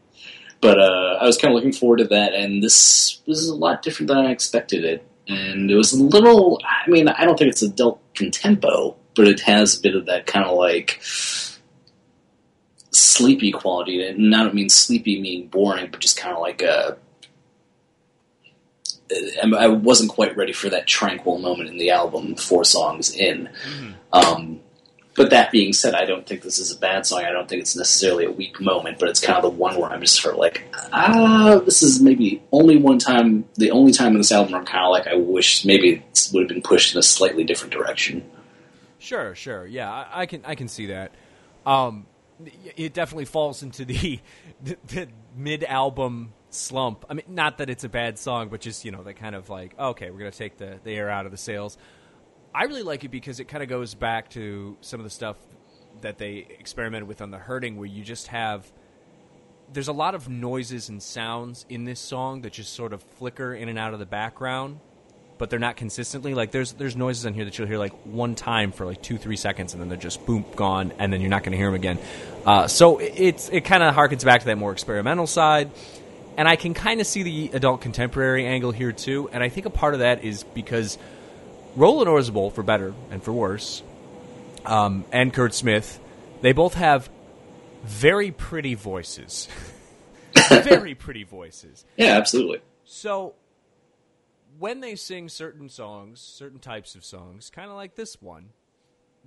[0.61, 3.81] But uh, I was kind of looking forward to that, and this was a lot
[3.81, 5.03] different than I expected it.
[5.27, 9.41] And it was a little, I mean, I don't think it's adult contempo, but it
[9.41, 10.99] has a bit of that kind of like
[12.91, 13.97] sleepy quality.
[13.97, 14.17] to it.
[14.17, 16.97] And I don't mean sleepy meaning boring, but just kind of like a.
[19.43, 23.49] I I wasn't quite ready for that tranquil moment in the album, four songs in.
[24.13, 24.61] Um,
[25.15, 27.25] but that being said, I don't think this is a bad song.
[27.25, 29.91] I don't think it's necessarily a weak moment, but it's kind of the one where
[29.91, 34.13] I'm just sort of like, ah, this is maybe only one time, the only time
[34.13, 36.61] in this album where I'm kind of like, I wish maybe it would have been
[36.61, 38.23] pushed in a slightly different direction.
[39.01, 39.65] Sure, sure.
[39.65, 41.11] Yeah, I, I can I can see that.
[41.65, 42.05] Um,
[42.75, 44.19] it definitely falls into the,
[44.63, 47.05] the, the mid album slump.
[47.09, 49.49] I mean, not that it's a bad song, but just you know, they kind of
[49.49, 51.77] like, okay, we're gonna take the the air out of the sails.
[52.53, 55.37] I really like it because it kind of goes back to some of the stuff
[56.01, 58.71] that they experimented with on the hurting, where you just have
[59.73, 63.53] there's a lot of noises and sounds in this song that just sort of flicker
[63.53, 64.79] in and out of the background,
[65.41, 66.35] but they're not consistently.
[66.35, 69.17] Like there's there's noises in here that you'll hear like one time for like two
[69.17, 71.65] three seconds, and then they're just boom gone, and then you're not going to hear
[71.65, 71.97] them again.
[72.45, 75.71] Uh, so it- it's it kind of harkens back to that more experimental side,
[76.37, 79.31] and I can kind of see the adult contemporary angle here too.
[79.33, 80.99] And I think a part of that is because
[81.75, 83.81] Roland Orzabal, for better and for worse,
[84.63, 85.99] um, and Curt Smith,
[86.41, 87.09] they both have
[87.83, 89.47] very pretty voices.
[90.51, 91.83] very pretty voices.
[91.97, 92.61] Yeah, absolutely.
[92.85, 93.33] So
[94.61, 98.49] when they sing certain songs, certain types of songs, kind of like this one,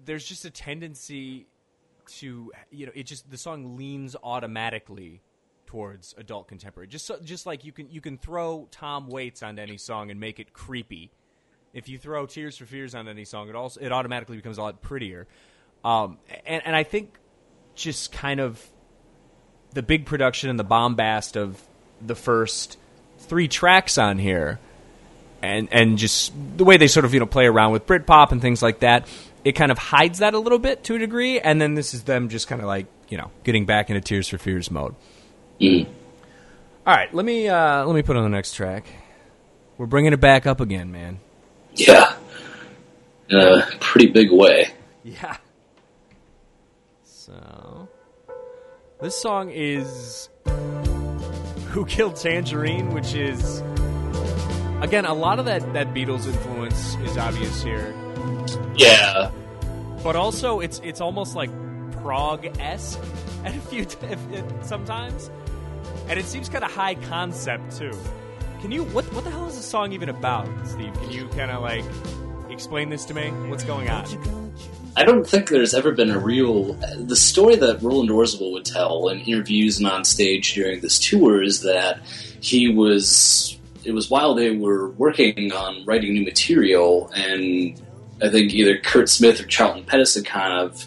[0.04, 1.48] there's just a tendency
[2.06, 5.22] to you know it just the song leans automatically
[5.66, 6.86] towards adult contemporary.
[6.86, 10.20] Just so, just like you can you can throw Tom Waits onto any song and
[10.20, 11.10] make it creepy.
[11.72, 14.62] If you throw Tears for Fears on any song, it also it automatically becomes a
[14.62, 15.26] lot prettier.
[15.84, 17.18] Um, and and I think
[17.74, 18.64] just kind of
[19.72, 21.60] the big production and the bombast of
[22.00, 22.78] the first
[23.18, 24.60] three tracks on here,
[25.44, 28.40] and and just the way they sort of you know play around with Britpop and
[28.40, 29.06] things like that,
[29.44, 31.40] it kind of hides that a little bit to a degree.
[31.40, 34.28] And then this is them just kind of like you know getting back into Tears
[34.28, 34.94] for Fears mode.
[35.60, 35.86] Mm.
[36.86, 38.86] All right, let me uh, let me put on the next track.
[39.78, 41.18] We're bringing it back up again, man.
[41.74, 42.14] Yeah.
[43.28, 44.68] In a pretty big way.
[45.02, 45.36] Yeah.
[47.02, 47.88] So,
[49.00, 50.28] this song is
[51.70, 53.62] Who Killed Tangerine, which is,
[54.84, 57.94] again, a lot of that, that Beatles influence is obvious here.
[58.76, 59.30] Yeah.
[60.02, 61.50] But also, it's it's almost like
[62.02, 63.00] prog esque
[63.44, 63.96] at a few t-
[64.62, 65.30] sometimes,
[66.08, 67.92] and it seems kind of high concept too.
[68.60, 70.92] Can you what what the hell is this song even about, Steve?
[70.94, 71.84] Can you kind of like
[72.50, 73.30] explain this to me?
[73.48, 74.04] What's going on?
[74.96, 76.74] I don't think there's ever been a real.
[76.98, 81.42] The story that Roland Orzabal would tell in interviews and on stage during this tour
[81.42, 82.00] is that
[82.40, 83.58] he was.
[83.84, 87.80] It was while they were working on writing new material, and
[88.22, 90.86] I think either Curt Smith or Charlton Pettus kind of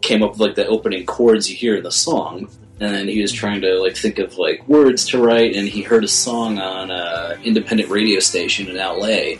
[0.00, 2.48] came up with like the opening chords you hear in the song,
[2.80, 5.82] and then he was trying to like think of like words to write, and he
[5.82, 9.38] heard a song on a independent radio station in LA,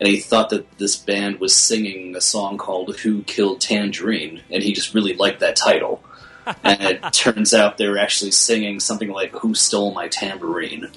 [0.00, 4.62] and he thought that this band was singing a song called "Who Killed Tangerine," and
[4.62, 6.02] he just really liked that title.
[6.62, 10.90] and it turns out they were actually singing something like "Who Stole My Tambourine."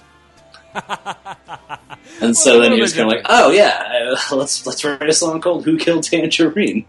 [2.21, 5.41] and so then he was kind of like, "Oh yeah, let's let's write a song
[5.41, 6.85] called "Who Killed Tangerine."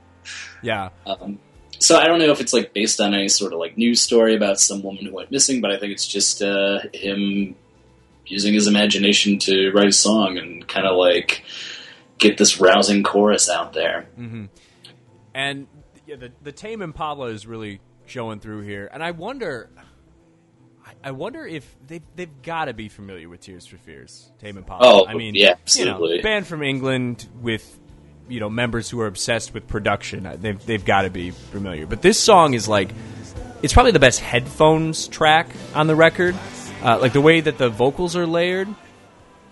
[0.62, 0.90] Yeah.
[1.06, 1.38] Um,
[1.78, 4.34] so I don't know if it's like based on any sort of like news story
[4.34, 7.54] about some woman who went missing, but I think it's just uh, him
[8.26, 11.44] using his imagination to write a song and kind of like
[12.18, 14.08] get this rousing chorus out there.
[14.16, 14.46] hmm
[15.34, 15.66] And
[16.06, 19.70] yeah, the the Tame Impala is really showing through here, and I wonder,
[21.02, 24.80] I, wonder if they they've got to be familiar with Tears for Fears, Tame Impala.
[24.82, 26.22] Oh, I mean, yeah, you know, absolutely.
[26.22, 27.78] band from England with
[28.28, 30.26] you know members who are obsessed with production.
[30.26, 31.86] Uh, They've they've got to be familiar.
[31.86, 32.90] But this song is like,
[33.62, 36.36] it's probably the best headphones track on the record.
[36.82, 38.68] Uh, like the way that the vocals are layered,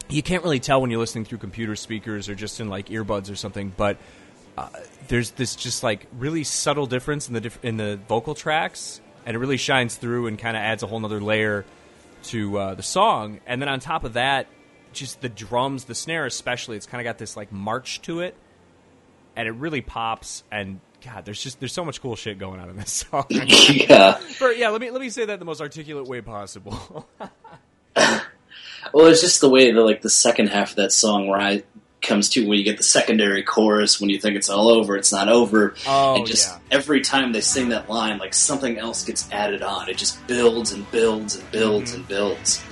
[0.08, 3.30] you can't really tell when you're listening through computer speakers or just in like earbuds
[3.30, 3.72] or something.
[3.76, 3.98] But
[4.56, 4.68] uh,
[5.08, 9.34] there's this just like really subtle difference in the diff- in the vocal tracks, and
[9.34, 11.64] it really shines through and kind of adds a whole nother layer
[12.24, 13.40] to uh, the song.
[13.46, 14.46] And then on top of that,
[14.92, 18.34] just the drums, the snare especially, it's kind of got this like march to it,
[19.34, 20.44] and it really pops.
[20.50, 23.26] And God, there's just there's so much cool shit going on in this song.
[23.30, 24.12] yeah.
[24.14, 27.06] For- yeah, let me let me say that the most articulate way possible.
[28.92, 31.64] Well, it's just the way that like the second half of that song ri
[32.02, 35.10] comes to when you get the secondary chorus when you think it's all over, it's
[35.12, 35.74] not over.
[35.86, 36.58] Oh, and just yeah.
[36.70, 39.88] every time they sing that line, like something else gets added on.
[39.88, 42.00] It just builds and builds and builds Mm-hmm.
[42.00, 42.62] and builds.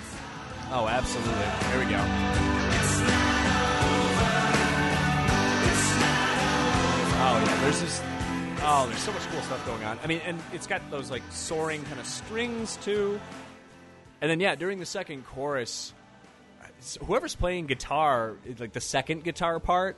[0.71, 1.45] oh, absolutely.
[1.71, 2.05] Here we go.
[7.27, 8.03] Oh yeah, there's this.
[8.67, 9.99] Oh, there's so much cool stuff going on.
[10.03, 13.21] I mean, and it's got those like soaring kind of strings too.
[14.21, 15.93] And then yeah, during the second chorus,
[17.07, 19.97] whoever's playing guitar, like the second guitar part,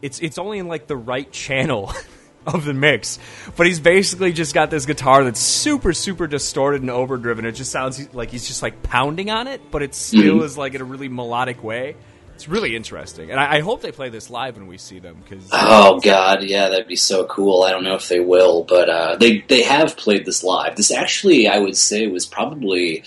[0.00, 1.92] it's it's only in like the right channel
[2.46, 3.18] of the mix.
[3.56, 7.44] But he's basically just got this guitar that's super super distorted and overdriven.
[7.44, 10.44] It just sounds like he's just like pounding on it, but it still Mhm.
[10.44, 11.94] is like in a really melodic way.
[12.34, 15.22] It's really interesting, and I, I hope they play this live when we see them
[15.22, 17.62] because Oh God, yeah, that'd be so cool.
[17.62, 20.74] I don't know if they will, but uh, they they have played this live.
[20.74, 23.04] This actually, I would say, was probably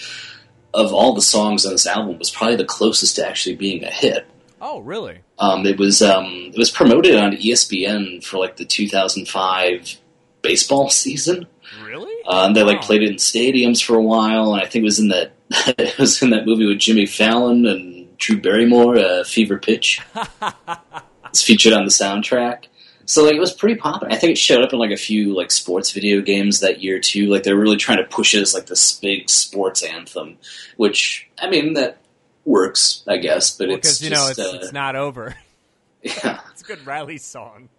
[0.76, 3.90] of all the songs on this album was probably the closest to actually being a
[3.92, 4.28] hit.
[4.62, 5.20] oh really?
[5.40, 9.98] Um, it was um, it was promoted on ESPN for like the 2005
[10.42, 11.48] baseball season.
[11.84, 12.14] Really?
[12.28, 12.88] Um, they like Wow.
[12.88, 15.34] played it in stadiums for a while, and I think it was in that
[15.78, 20.02] it was in that movie with Jimmy Fallon and Drew Barrymore, uh, Fever Pitch.
[21.26, 22.66] it's featured on the soundtrack.
[23.06, 24.12] So like it was pretty popular.
[24.12, 27.00] I think it showed up in like a few like sports video games that year
[27.00, 27.28] too.
[27.28, 30.38] Like they're really trying to push it as like this big sports anthem,
[30.78, 32.00] which I mean that
[32.46, 33.56] works, I guess.
[33.56, 35.36] But Well, it's because you know just, it's, uh, it's not over.
[36.02, 36.42] yeah.
[36.52, 37.70] It's a good rally song.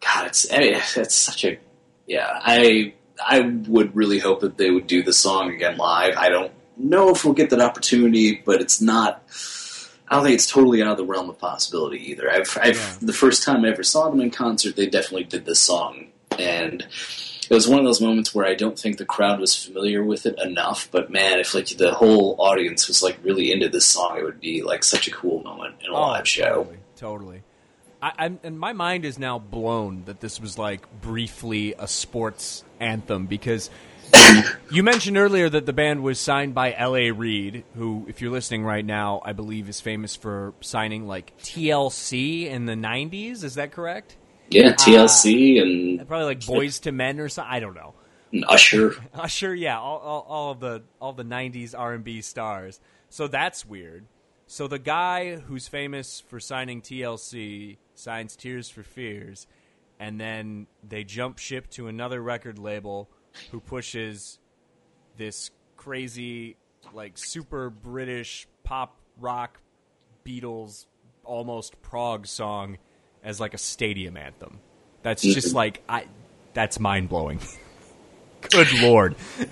[0.00, 1.58] God, it's I mean, it's such a
[2.06, 2.40] yeah.
[2.42, 6.16] I I would really hope that they would do the song again live.
[6.16, 9.22] I don't know if we'll get that opportunity, but it's not.
[10.10, 12.30] I don't think it's totally out of the realm of possibility either.
[12.30, 12.96] I've, I've Yeah.
[13.00, 16.82] the first time I ever saw them in concert, they definitely did this song, and
[16.82, 20.26] it was one of those moments where I don't think the crowd was familiar with
[20.26, 20.88] it enough.
[20.90, 24.40] But man, if like the whole audience was like really into this song, it would
[24.40, 26.44] be like such a cool moment in a oh, live show.
[26.44, 26.78] Oh, Totally.
[26.96, 27.42] totally.
[28.02, 32.64] I, I'm, and my mind is now blown that this was like briefly a sports
[32.80, 33.68] anthem because
[34.70, 37.10] you mentioned earlier that the band was signed by L.A.
[37.10, 42.46] Reid, who, if you're listening right now, I believe is famous for signing like TLC
[42.46, 43.44] in the '90s.
[43.44, 44.16] Is that correct?
[44.48, 47.52] Yeah, TLC and, Probably like Boyz II Men or something.
[47.52, 47.94] I don't know.
[48.48, 48.94] Usher.
[49.14, 52.80] Uh, sure, yeah, all, all, all of the all the '90s R&B stars.
[53.08, 54.06] So that's weird.
[54.46, 59.46] So the guy who's famous for signing TLC signs Tears for Fears,
[59.98, 63.08] and then they jump ship to another record label
[63.50, 64.38] who pushes
[65.16, 66.56] this crazy,
[66.92, 69.60] like super British pop rock
[70.24, 70.86] Beatles
[71.24, 72.78] almost prog song
[73.22, 74.60] as like a stadium anthem.
[75.02, 76.06] That's just like I.
[76.52, 77.40] That's mind blowing.
[78.50, 79.16] Good lord.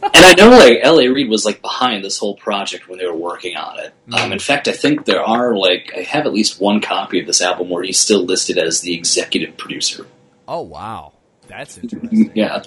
[0.00, 1.08] And I know like L.A.
[1.08, 3.92] Reid was like behind this whole project when they were working on it.
[4.12, 7.26] Um, in fact, I think there are like I have at least one copy of
[7.26, 10.06] this album where he's still listed as the executive producer.
[10.46, 11.12] Oh wow,
[11.48, 12.32] that's interesting.
[12.34, 12.62] yeah,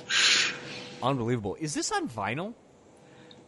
[1.02, 1.56] Unbelievable.
[1.60, 2.54] Is this on vinyl?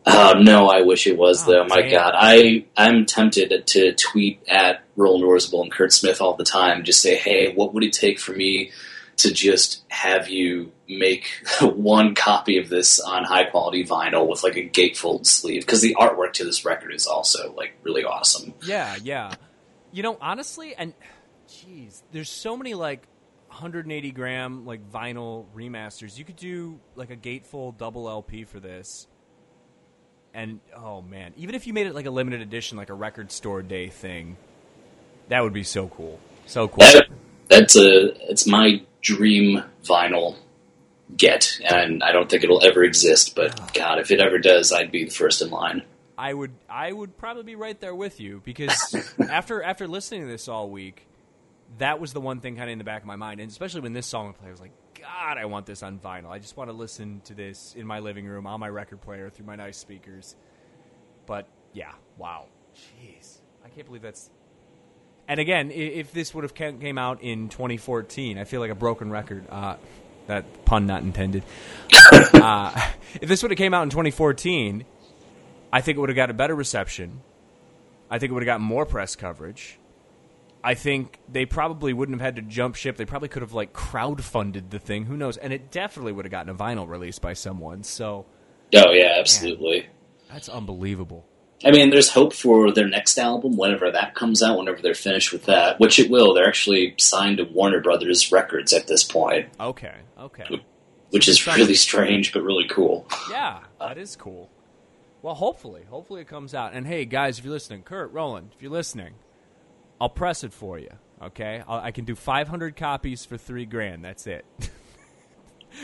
[0.05, 1.65] Oh no, I wish it was Oh, though.
[1.65, 1.91] My damn.
[1.91, 6.83] God, I I'm tempted to tweet at Roland Orzabal and Curt Smith all the time.
[6.83, 8.71] Just say, hey, what would it take for me
[9.17, 11.27] to just have you make
[11.61, 15.61] one copy of this on high quality vinyl with like a gatefold sleeve?
[15.61, 18.53] Because the artwork to this record is also like really awesome.
[18.65, 19.35] Yeah, yeah.
[19.93, 20.93] You know, honestly, and
[21.47, 23.07] jeez, there's so many like
[23.53, 26.17] 180 gram like vinyl remasters.
[26.17, 29.07] You could do like a gatefold double LP for this.
[30.33, 33.31] And oh man, even if you made it like a limited edition, like a record
[33.31, 34.37] store day thing,
[35.29, 36.19] that would be so cool.
[36.47, 36.79] So cool.
[36.79, 37.07] That,
[37.47, 40.35] that's a it's my dream vinyl
[41.15, 43.35] get, and I don't think it'll ever exist.
[43.35, 43.69] But ah.
[43.75, 45.83] God, if it ever does, I'd be the first in line.
[46.17, 48.95] I would I would probably be right there with you because
[49.29, 51.05] after after listening to this all week,
[51.77, 53.81] that was the one thing kind of in the back of my mind, and especially
[53.81, 56.29] when this song would play, I was like, God, I want this on vinyl.
[56.29, 59.29] I just want to listen to this in my living room on my record player
[59.29, 60.35] through my nice speakers.
[61.25, 62.45] But yeah, wow,
[62.75, 64.29] jeez, I can't believe that's.
[65.27, 69.09] And again, if this would have came out in 2014, I feel like a broken
[69.09, 69.45] record.
[69.49, 69.77] Uh,
[70.27, 71.43] that pun not intended.
[72.33, 72.89] uh,
[73.21, 74.85] if this would have came out in 2014,
[75.71, 77.21] I think it would have got a better reception.
[78.09, 79.77] I think it would have gotten more press coverage.
[80.63, 82.95] I think they probably wouldn't have had to jump ship.
[82.97, 85.05] They probably could have like crowdfunded the thing.
[85.05, 85.35] Who knows?
[85.37, 87.83] And it definitely would have gotten a vinyl release by someone.
[87.83, 88.25] So
[88.75, 89.87] Oh yeah, absolutely.
[90.31, 91.25] that's unbelievable.
[91.65, 95.31] I mean, there's hope for their next album whenever that comes out, whenever they're finished
[95.31, 96.33] with that, which it will.
[96.33, 100.61] They're actually signed to Warner Brothers Records at this point, Okay, okay.
[101.11, 103.07] which is really strange but really cool.
[103.31, 104.49] Yeah, that is cool.
[105.21, 106.73] Well, hopefully, hopefully it comes out.
[106.73, 109.13] And hey, guys, if you're listening, Curt, Roland, if you're listening,
[110.01, 110.89] I'll press it for you.
[111.21, 114.03] Okay, I'll, I can do 500 copies for three grand.
[114.03, 114.45] That's it.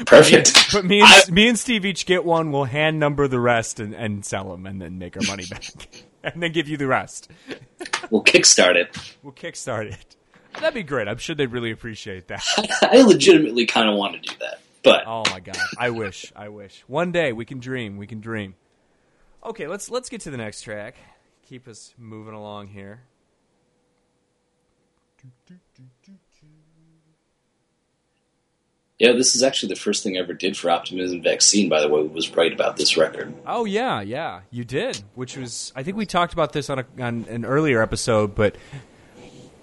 [0.06, 0.72] Perfect.
[0.72, 2.52] But me and I- me and Steve each get one.
[2.52, 5.64] We'll hand number the rest and, and sell them, and then make our money back,
[6.24, 7.32] and then give you the rest.
[8.12, 8.96] we'll kickstart it.
[9.24, 10.16] We'll kickstart it.
[10.56, 11.08] That'd be great.
[11.08, 12.44] I'm sure they'd really appreciate that.
[12.82, 15.58] I legitimately kind of want to do that, but Oh my god!
[15.78, 16.32] I wish.
[16.36, 16.84] I wish.
[16.88, 17.98] One day we can dream.
[17.98, 18.56] We can dream.
[19.44, 20.96] Okay, let's let's get to the next track.
[21.48, 23.02] Keep us moving along here.
[29.00, 31.70] Yeah, this is actually the first thing I ever did for Optimism Vaccine.
[31.70, 33.34] By the way, was write about this record.
[33.48, 35.02] Oh yeah, yeah, you did.
[35.16, 38.58] Which was I think we talked about this on a, on an earlier episode, but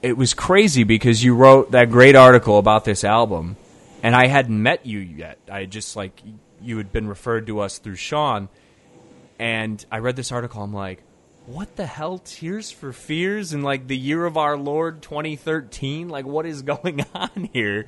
[0.00, 3.56] it was crazy because you wrote that great article about this album,
[4.02, 5.38] and I hadn't met you yet.
[5.50, 6.18] I just like
[6.62, 8.48] you had been referred to us through Sean,
[9.38, 10.62] and I read this article.
[10.62, 11.02] I'm like,
[11.46, 12.18] what the hell?
[12.18, 16.08] Tears for Fears in like the year of our Lord 2013?
[16.08, 17.86] Like, what is going on here?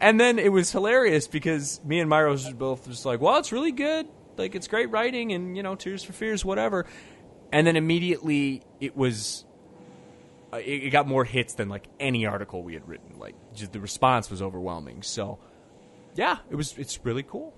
[0.00, 3.52] And then it was hilarious because me and Myros were both just like, well, it's
[3.52, 4.06] really good.
[4.36, 6.86] Like, it's great writing and, you know, Tears for Fears, whatever.
[7.52, 9.44] And then immediately it was,
[10.52, 13.18] uh, it, it got more hits than like any article we had written.
[13.18, 15.02] Like, just the response was overwhelming.
[15.02, 15.38] So,
[16.16, 17.54] yeah, it was, it's really cool.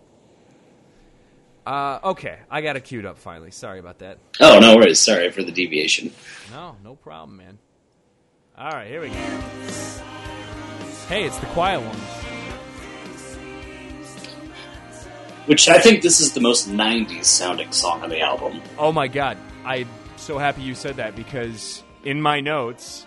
[1.66, 3.50] Uh, okay, I got it queued up finally.
[3.50, 4.18] Sorry about that.
[4.38, 5.00] Oh no worries.
[5.00, 6.12] Sorry for the deviation.
[6.52, 7.58] No, no problem, man.
[8.56, 9.14] All right, here we go.
[11.08, 11.96] Hey, it's the quiet one.
[15.46, 18.62] Which I think this is the most '90s sounding song on the album.
[18.78, 23.06] Oh my god, I'm so happy you said that because in my notes,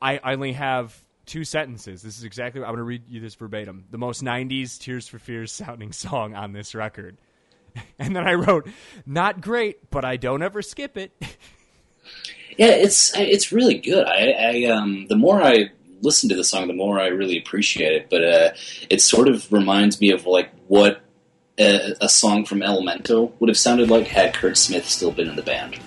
[0.00, 2.02] I I only have two sentences.
[2.02, 2.60] This is exactly.
[2.60, 3.84] I'm going to read you this verbatim.
[3.90, 7.18] The most '90s Tears for Fears sounding song on this record,
[7.98, 8.68] and then I wrote,
[9.06, 11.12] "Not great, but I don't ever skip it."
[12.58, 14.06] Yeah, it's it's really good.
[14.06, 15.70] I, I um, the more I
[16.02, 18.10] listen to the song, the more I really appreciate it.
[18.10, 18.50] But uh,
[18.90, 21.00] it sort of reminds me of like what
[21.58, 25.36] a, a song from Elemental would have sounded like had Curt Smith still been in
[25.36, 25.78] the band.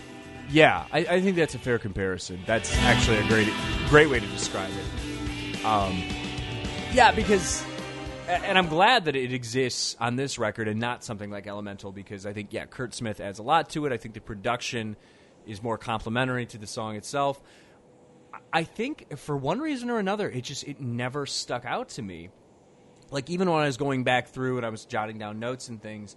[0.50, 2.40] Yeah, I, I think that's a fair comparison.
[2.46, 3.50] That's actually a great
[3.90, 5.05] great way to describe it.
[5.66, 6.04] Um,
[6.94, 7.64] yeah, because,
[8.28, 12.28] and I'm glad that it exists on this record and not something like Elemental because
[12.28, 13.92] I think yeah, Curt Smith adds a lot to it.
[13.92, 14.96] I think the production
[15.48, 17.42] is more complementary to the song itself.
[18.54, 22.30] I- think for one reason or another, it just it never stuck out to me.
[23.10, 25.82] Like even when I was going back through and I was jotting down notes and
[25.82, 26.16] things,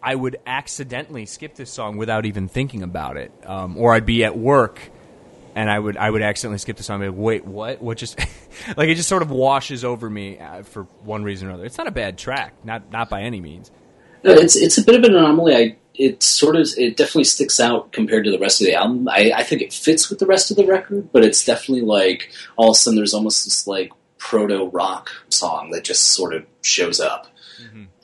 [0.00, 4.24] I would accidentally skip this song without even thinking about it, um, or I'd be
[4.24, 4.92] at work
[5.56, 7.02] and I would I would accidentally skip the song.
[7.02, 7.82] I'd be like, Wait, what?
[7.82, 8.18] What just
[8.76, 11.64] like it just sort of washes over me uh, for one reason or another.
[11.64, 13.70] It's not a bad track, not not by any means.
[14.22, 15.56] No, it's it's a bit of an anomaly.
[15.56, 19.08] I it sort of it definitely sticks out compared to the rest of the album.
[19.08, 22.30] I, I think it fits with the rest of the record, but it's definitely like
[22.56, 26.44] all of a sudden there's almost this like proto rock song that just sort of
[26.60, 27.28] shows up.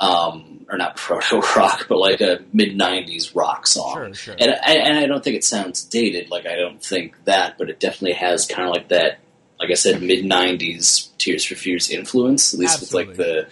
[0.00, 3.94] um, or not proto rock, but like a mid '90s rock song.
[3.94, 4.36] Sure, sure.
[4.38, 6.30] And I, and I don't think it sounds dated.
[6.30, 9.18] Like I don't think that, but it definitely has kind of like that.
[9.60, 13.48] Like I said, mid '90s Tears for Fears influence, at least with like the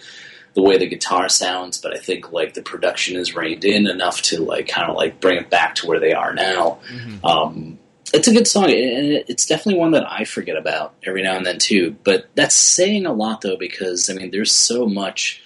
[0.53, 1.77] the way the guitar sounds.
[1.77, 5.21] But I think like the production is reined in enough to like kind of like
[5.21, 6.79] bring it back to where they are now.
[6.91, 7.25] Mm-hmm.
[7.25, 7.79] Um,
[8.13, 11.45] it's a good song, and it's definitely one that I forget about every now and
[11.45, 11.95] then too.
[12.03, 15.41] But that's saying a lot though, because I mean, there's so much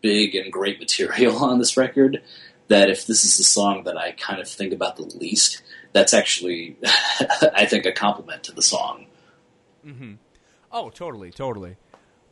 [0.00, 2.22] big and great material on this record
[2.68, 6.12] that if this is the song that I kind of think about the least, that's
[6.12, 6.76] actually,
[7.54, 9.06] I think, a compliment to the song.
[9.86, 10.14] Mm-hmm.
[10.70, 11.76] Oh, totally, totally.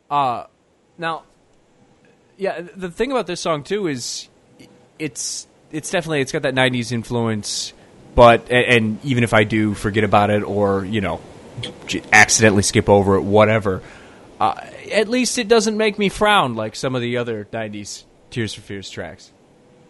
[0.09, 0.45] Uh,
[0.97, 1.23] now,
[2.37, 4.29] yeah, the thing about this song too is
[4.99, 7.73] it's it's definitely it's got that '90s influence,
[8.15, 11.19] but and, even if I do forget about it or you know
[12.13, 13.81] accidentally skip over it, whatever,
[14.39, 14.61] uh,
[14.91, 18.61] at least it doesn't make me frown like some of the other '90s Tears for
[18.61, 19.31] Fears tracks.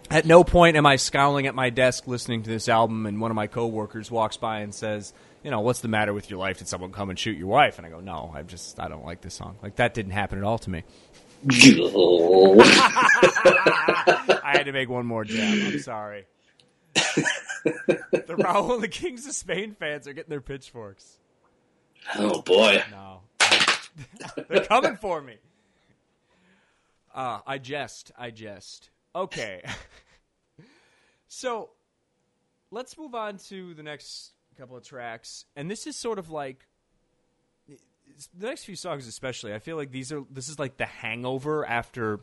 [0.10, 3.32] At no point am I scowling at my desk listening to this album, and one
[3.32, 6.60] of my coworkers walks by and says, "You know, what's the matter with your life?
[6.60, 9.06] Did someone come and shoot your wife?" And I go, "No, I just I don't
[9.06, 9.58] like this song.
[9.62, 10.84] Like that didn't happen at all to me."
[11.50, 11.54] I
[14.54, 15.54] had to make one more jab.
[15.54, 16.26] I'm sorry.
[16.94, 21.20] the Raoul and the Kings of Spain fans are getting their pitchforks.
[22.16, 22.84] Oh, boy.
[22.92, 23.22] No,
[24.50, 25.36] they're coming for me.
[27.14, 28.12] Uh, I jest.
[28.18, 28.90] I jest.
[29.16, 29.64] Okay.
[31.28, 31.70] so
[32.72, 36.66] let's move on to the next couple of tracks, and this is sort of like
[38.38, 39.54] the next few songs, especially.
[39.54, 42.20] I feel like these are this is like the hangover after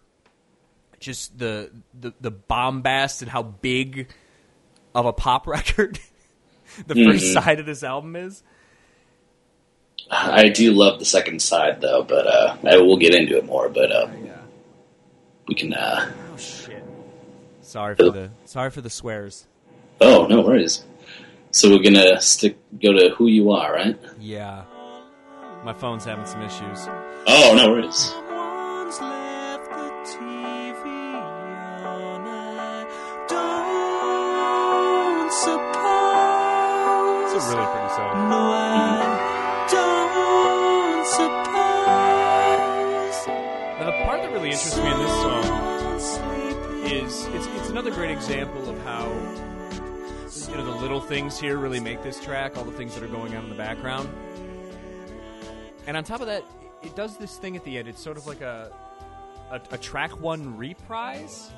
[1.00, 4.08] just the the, the bombast and how big
[4.94, 5.98] of a pop record
[6.86, 7.32] the first Mhm.
[7.34, 8.42] side of this album is.
[10.10, 13.68] I do love the second side, though, but uh, I will get into it more.
[13.68, 14.32] But uh, Yeah.
[15.48, 15.72] we can.
[15.74, 16.82] Uh, Oh shit.
[17.62, 19.46] Sorry for the sorry for the swears.
[20.00, 20.84] oh, no worries.
[21.52, 23.96] So we're gonna stick go to who you are, right?
[24.20, 24.64] Yeah.
[25.64, 26.86] My phone's having some issues.
[27.26, 27.96] Oh, no worries.
[27.96, 30.84] Someone's left the TV
[31.14, 32.26] on.
[32.26, 32.84] I
[33.28, 37.34] don't suppose.
[37.34, 38.12] It's a really pretty song.
[38.28, 38.38] No, I
[41.18, 41.44] don't.
[43.78, 45.44] Now the part that really interests me in this song
[46.86, 49.06] is it's it's another great example of how
[50.50, 53.08] you know the little things here really make this track, all the things that are
[53.08, 54.08] going on in the background.
[55.86, 56.44] And on top of that,
[56.82, 57.88] it does this thing at the end.
[57.88, 58.70] It's sort of like a
[59.50, 61.50] a, a track one reprise.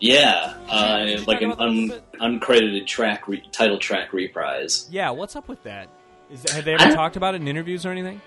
[0.00, 4.88] Yeah, uh, like an about that a little un- uncredited track, re- title track reprise.
[4.90, 5.88] Yeah, what's up with that?
[6.28, 8.20] Is have they ever talked about it in interviews or anything?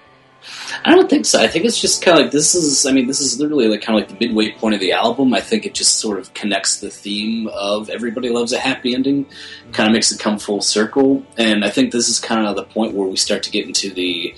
[0.83, 1.41] I don't think so.
[1.41, 2.85] I think it's just kind of like this is.
[2.85, 5.33] I mean, this is literally like kind of like the midway point of the album.
[5.33, 9.25] I think it just sort of connects the theme of "Everybody Loves a Happy Ending,"
[9.71, 11.23] kind of makes it come full circle.
[11.37, 13.91] And I think this is kind of the point where we start to get into
[13.91, 14.35] the.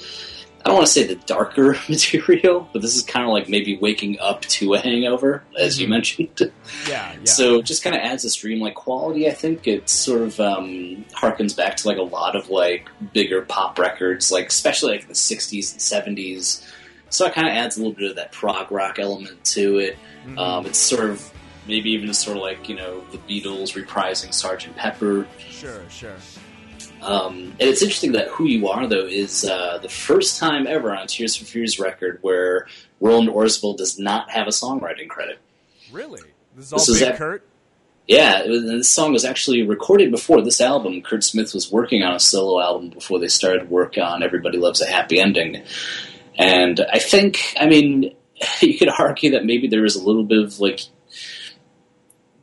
[0.67, 3.77] I don't want to say the darker material, but this is kind of like maybe
[3.77, 5.91] waking up to a hangover, as you Mhm.
[5.91, 6.51] mentioned.
[6.89, 7.23] Yeah, yeah.
[7.23, 9.29] So it just kind of adds a streamlike quality.
[9.29, 13.43] I think it sort of um, harkens back to like a lot of like bigger
[13.43, 16.65] pop records, like especially like the '60s and '70s.
[17.11, 19.97] So it kind of adds a little bit of that prog rock element to it.
[20.27, 20.37] Mhm.
[20.37, 21.31] Um, it's sort of
[21.65, 24.75] maybe even sort of like you know the Beatles reprising Sgt.
[24.75, 25.25] Pepper.
[25.49, 26.15] sure, sure.
[27.01, 30.95] Um, and it's interesting that "Who You Are" though is uh, the first time ever
[30.95, 32.67] on Tears for Fears record where
[32.99, 35.39] Roland Orzabal does not have a songwriting credit.
[35.91, 36.21] Really?
[36.55, 37.47] This is all This Big Curt?
[38.07, 41.01] Yeah, was, this song was actually recorded before this album.
[41.01, 44.81] Curt Smith was working on a solo album before they started work on Everybody Loves
[44.81, 45.63] a Happy Ending.
[46.37, 48.15] And I think, I mean,
[48.61, 50.81] you could argue that maybe there was a little bit of like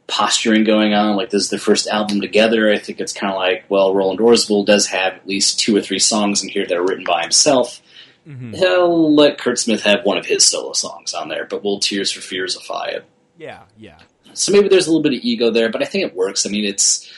[0.07, 1.17] posturing going on.
[1.17, 2.71] Like, this is their first album together.
[2.71, 5.81] I think it's kind of like, well, Roland Orzabal does have at least two or
[5.81, 7.81] three songs in here that are written by himself.
[8.29, 8.57] Mhm.
[8.57, 12.11] He'll let Curt Smith have one of his solo songs on there, but we'll Tears
[12.11, 13.05] for Fearsify it.
[13.39, 13.99] Yeah, yeah.
[14.33, 16.47] So maybe there's a little bit of ego there, but I think it works.
[16.47, 17.11] I mean, it's,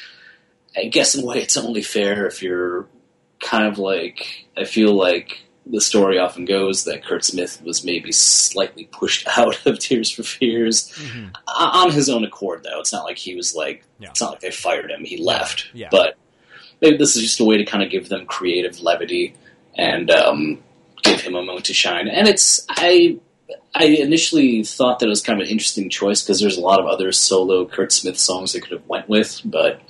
[0.76, 2.86] I guess in a way, it's only fair if you're
[3.40, 8.12] kind of like, I feel like the story often goes that Curt Smith was maybe
[8.12, 11.34] slightly pushed out of Tears for Fears Mhm.
[11.58, 12.78] On his own accord, though.
[12.80, 14.10] It's not like he was like, Yeah.
[14.10, 15.04] it's not like they fired him.
[15.04, 15.66] He left.
[15.74, 15.88] Yeah.
[15.90, 16.16] But
[16.80, 19.34] maybe this is just a way to kind of give them creative levity
[19.76, 20.62] and um,
[21.02, 22.06] give him a moment to shine.
[22.08, 23.18] And it's, I,
[23.74, 26.80] I initially thought that it was kind of an interesting choice because there's a lot
[26.80, 29.80] of other solo Curt Smith songs they could have went with, but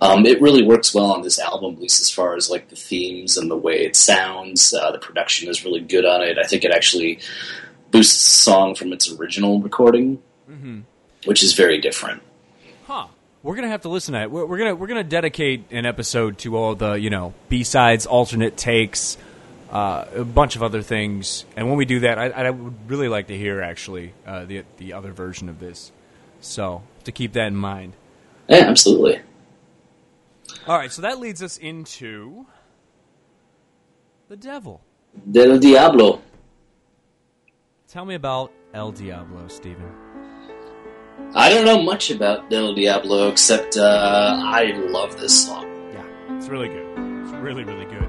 [0.00, 2.76] um, it really works well on this album, at least as far as like the
[2.76, 4.72] themes and the way it sounds.
[4.74, 6.38] Uh, the production is really good on it.
[6.38, 7.20] I think it actually
[7.90, 10.22] boosts the song from its original recording.
[11.24, 12.22] which is very different.
[12.86, 13.06] Huh.
[13.42, 14.30] We're gonna have to listen to it.
[14.30, 18.06] We're, we're gonna we're gonna dedicate an episode to all the you know B sides,
[18.06, 19.16] alternate takes,
[19.72, 21.46] uh, a bunch of other things.
[21.56, 24.64] And when we do that, I, I would really like to hear actually uh, the
[24.76, 25.90] the other version of this.
[26.40, 27.94] So to keep that in mind.
[28.48, 29.20] Yeah, absolutely.
[30.66, 30.92] All right.
[30.92, 32.46] So that leads us into
[34.28, 34.82] the devil.
[35.30, 36.20] Del Diablo.
[37.88, 39.90] Tell me about El Diablo, Stephen.
[41.34, 45.64] I don't know much about Del Diablo except uh, I love this song.
[45.92, 46.86] Yeah, it's really good.
[47.22, 48.08] It's really really good.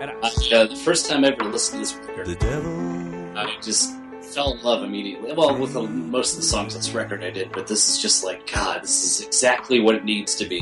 [0.00, 0.14] And I,
[0.54, 3.38] Uh, the first time I ever listened to this record, The devil.
[3.38, 3.92] I just
[4.34, 5.32] fell in love immediately.
[5.32, 7.98] Well, with the, most of the songs on this record I did, but this is
[7.98, 10.60] just like, God, this is exactly what it needs to be.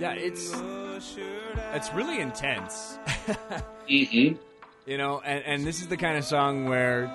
[0.00, 0.52] yeah, it's
[1.74, 2.98] it's really intense.
[3.88, 4.32] hmm
[4.86, 7.06] You know, and, and this is the kind of song where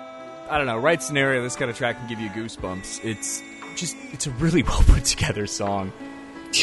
[0.48, 3.04] I don't know, right scenario, this kind of track can give you goosebumps.
[3.04, 3.42] It's
[3.74, 5.92] just it's a really well put together song.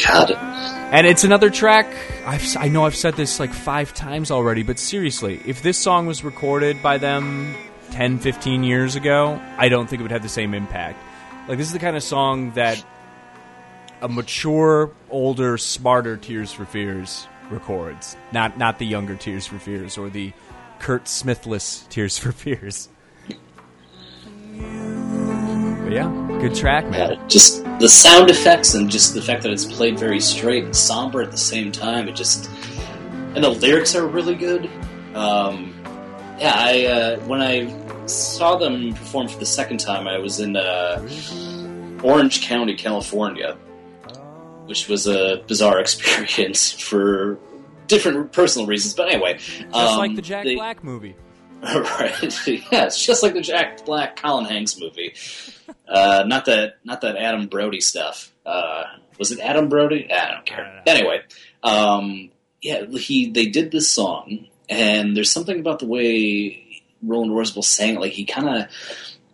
[0.06, 0.32] God.
[0.32, 1.88] And it's another track.
[2.26, 6.06] I've, I know I've said this like five times already, but seriously, if this song
[6.06, 7.56] was recorded by them
[7.92, 11.00] 10, 15 years ago, I don't think it would have the same impact.
[11.48, 12.84] Like, this is the kind of song that
[14.02, 19.98] a mature, older, smarter Tears for Fears records, not not the younger Tears for Fears
[19.98, 20.34] or the
[20.80, 22.90] Curt Smithless Tears for Fears.
[25.94, 27.12] Yeah, good track, man.
[27.14, 30.76] Yeah, just the sound effects and just the fact that it's played very straight and
[30.76, 32.08] somber at the same time.
[32.08, 32.50] It just
[33.36, 34.70] and the lyrics are really good.
[35.16, 35.74] Um,
[36.40, 40.56] yeah, I uh, when I saw them perform for the second time, I was in
[40.58, 41.08] uh,
[42.04, 43.54] Orange County, California,
[44.66, 47.38] which was a bizarre experience for
[47.88, 48.94] different personal reasons.
[48.94, 51.16] But anyway, Just um, like the Jack they- Black movie.
[51.76, 52.48] right?
[52.48, 55.14] yeah, it's just like the Jack Black Colin Hanks movie.
[55.88, 58.34] Uh, not that, not that Adam Brody stuff.
[58.46, 58.84] Uh,
[59.18, 60.12] was it Adam Brody?
[60.12, 60.66] I don't care.
[60.66, 60.88] I don't.
[60.98, 61.22] Anyway,
[61.64, 67.64] um, yeah, he they did this song, and there's something about the way Roland Orzabal
[67.64, 68.02] sang it.
[68.02, 68.68] Like he kind of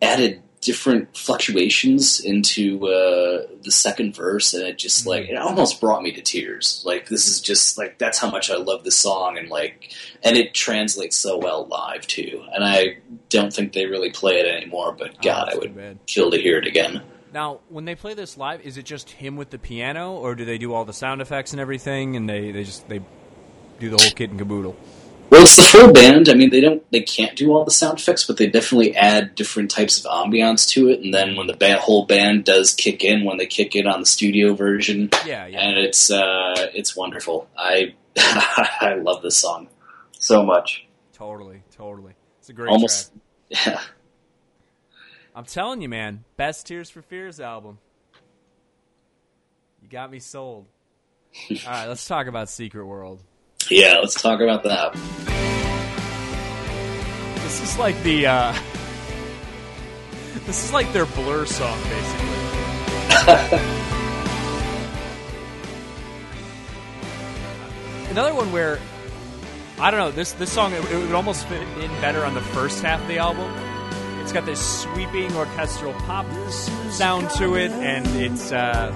[0.02, 6.03] added different fluctuations into uh, the second verse, and it just like it almost brought
[6.03, 6.84] me to tears.
[6.86, 9.93] Like this is just like that's how much I love this song, and like
[10.24, 12.43] and it translates so well live too.
[12.53, 12.97] And I
[13.30, 15.99] don't think they really play it anymore, but God, that's I would bad.
[16.05, 17.01] kill to hear it again.
[17.32, 20.45] Now, when they play this live, is it just him with the piano, or do
[20.45, 23.01] they do all the sound effects and everything, and they, they just they
[23.80, 24.76] do the whole kit and caboodle?
[25.30, 26.28] Well, it's the full band.
[26.28, 29.36] I mean, they don't, they can't do all the sound effects, but they definitely add
[29.36, 31.02] different types of ambiance to it.
[31.02, 34.00] And then when the ba- whole band does kick in, when they kick in on
[34.00, 35.60] the studio version, Yeah, yeah.
[35.60, 37.48] and it's uh, it's wonderful.
[37.58, 39.68] I I love this song
[40.18, 40.88] so much.
[41.14, 42.14] Totally, totally.
[42.40, 43.12] It's a great Almost,
[43.54, 43.68] track.
[43.68, 43.82] yeah.
[45.36, 47.78] I'm telling you, man, best Tears for Fears album.
[49.84, 50.66] You got me sold.
[51.52, 53.22] all right, let's talk about Secret World.
[53.68, 54.93] Yeah, let's talk about that.
[57.43, 58.53] This is like the uh
[60.45, 62.30] This is like their blur song basically.
[68.10, 68.80] Another one where
[69.80, 72.41] I don't know, this this song it, it would almost fit in better on the
[72.41, 73.51] first half of the album.
[74.22, 76.26] It's got this sweeping orchestral pop
[76.89, 78.91] sound to it and it's uh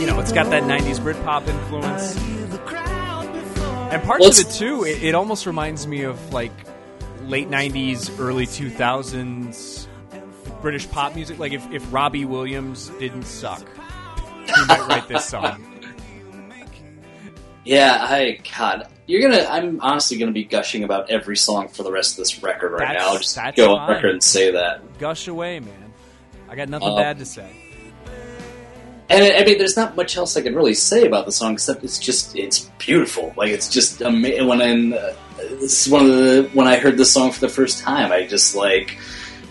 [0.00, 2.16] you know, it's got that 90s Britpop influence.
[3.90, 6.52] And parts Well, of it too, it, it almost reminds me of like
[7.22, 9.86] late '90s, early 2000s
[10.60, 11.38] British pop music.
[11.38, 13.62] Like if, if Robbie Williams didn't suck,
[14.44, 15.64] he might write this song.
[17.64, 19.44] Yeah, I God, you're gonna.
[19.44, 22.78] I'm honestly gonna be gushing about every song for the rest of this record right
[22.80, 23.08] That's- now.
[23.12, 23.96] I'll just go on fine.
[23.96, 24.98] record and say that.
[24.98, 25.92] Gush away, man.
[26.48, 27.50] I got nothing Uh, bad to say.
[29.10, 31.82] And I mean, there's not much else I can really say about the song except
[31.82, 33.32] it's just it's beautiful.
[33.36, 34.46] Like it's just amazing.
[34.46, 37.48] When I'm, uh, this is one of the when I heard this song for the
[37.48, 38.98] first time, I just like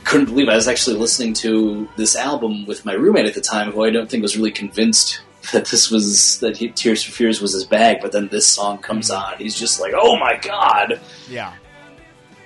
[0.04, 0.52] couldn't believe it.
[0.52, 3.90] I was actually listening to this album with my roommate at the time, who I
[3.90, 5.22] don't think was really convinced
[5.54, 7.98] that this was that he, Tears for Fears was his bag.
[8.02, 11.54] But then this song comes on, he's just like, "Oh my god!" Yeah.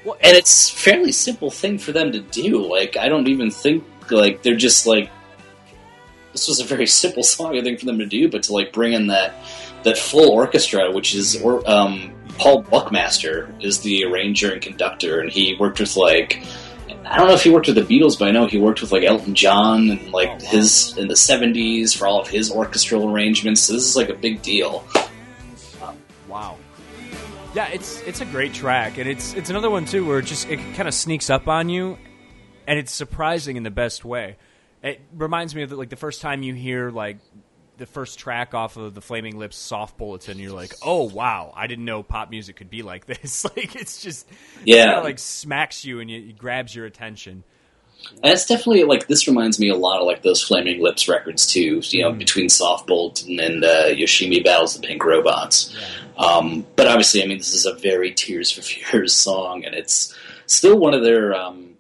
[0.06, 2.66] Well, And it's fairly simple thing for them to do.
[2.66, 5.12] Like I don't even think like they're just like
[6.32, 8.74] this was a very simple song I think for them to do, but to like
[8.74, 9.34] bring in that
[9.84, 15.30] that full orchestra, which is or um, Paul Buckmaster is the arranger and conductor, and
[15.32, 16.44] he worked with like
[17.06, 18.92] I don't know if he worked with the Beatles, but I know he worked with
[18.92, 20.40] like Elton John and like Oh, wow.
[20.52, 23.62] his in the seventies for all of his orchestral arrangements.
[23.62, 24.86] So this is like a big deal.
[26.28, 26.58] Wow.
[27.54, 30.50] Yeah, it's it's a great track, and it's it's another one too where it just
[30.50, 31.98] it kind of sneaks up on you,
[32.66, 34.38] and it's surprising in the best way.
[34.84, 37.18] It reminds me of the, like the first time you hear like
[37.78, 41.68] the first track off of the Flaming Lips Soft Bulletin, you're like, oh wow, I
[41.68, 43.44] didn't know pop music could be like this.
[43.56, 44.28] like it's just
[44.66, 44.86] Yeah.
[44.86, 47.44] kinda, like smacks you and you, it grabs your attention.
[48.24, 51.46] And it's definitely like this reminds me a lot of like those Flaming Lips records
[51.46, 51.82] too.
[51.84, 55.76] You know, between Soft Bolt and, uh, Yoshimi battles the Pink Robots.
[56.18, 60.16] Um, but obviously, I mean, this is a very Tears for Fears song, and it's
[60.48, 61.71] still one of their um,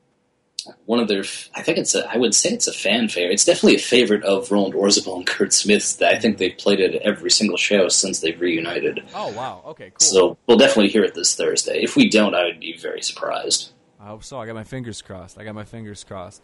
[0.85, 1.23] one of their.
[1.55, 2.09] I think it's a.
[2.11, 3.33] I would say it's a fan favorite.
[3.33, 5.95] It's definitely a favorite of Roland Orzabal and Curt Smith's.
[5.95, 9.03] That I think they've played it at every single show since they've reunited.
[9.13, 9.99] Oh wow, okay, cool.
[9.99, 11.81] So we'll definitely hear it this Thursday.
[11.81, 13.71] If we don't, I would be very surprised.
[13.99, 14.39] I hope so.
[14.39, 15.37] I got my fingers crossed.
[15.37, 16.41] I got my fingers crossed.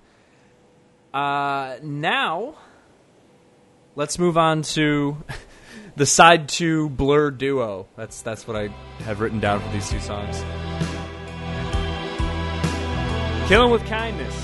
[1.13, 2.55] Uh, now,
[3.95, 5.17] let's move on to
[5.95, 7.87] the side two Blur duo.
[7.95, 8.67] That's that's what I
[9.03, 10.43] have written down for these two songs.
[13.47, 14.35] Killing with kindness,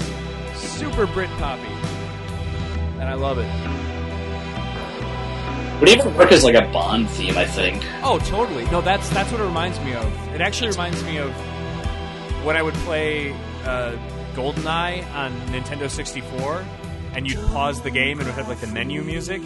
[0.55, 1.67] super Brit poppy,
[2.99, 3.49] and I love it.
[5.81, 7.83] Would even work as like a Bond theme, I think.
[8.01, 8.63] Oh, totally.
[8.67, 10.05] No, that's that's what it reminds me of.
[10.33, 11.33] It actually reminds me of
[12.45, 13.33] when I would play
[13.65, 13.97] uh,
[14.35, 16.65] GoldenEye on Nintendo 64,
[17.13, 19.41] and you'd pause the game and it would have like the menu music.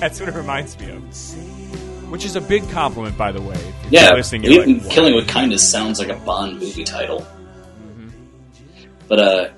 [0.00, 2.10] That's what it reminds me of.
[2.10, 3.56] Which is a big compliment, by the way.
[3.88, 7.26] Yeah, even like, Killing with Kindness sounds like a Bond movie title.
[9.12, 9.48] But uh,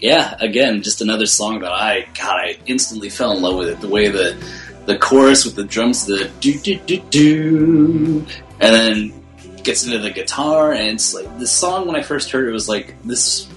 [0.00, 3.80] yeah, again, just another song that I God, I instantly fell in love with it.
[3.80, 4.36] The way the
[4.84, 8.26] the chorus with the drums, the do do do do,
[8.60, 9.24] and then
[9.62, 11.86] gets into the guitar, and it's like the song.
[11.86, 13.48] When I first heard it, was like this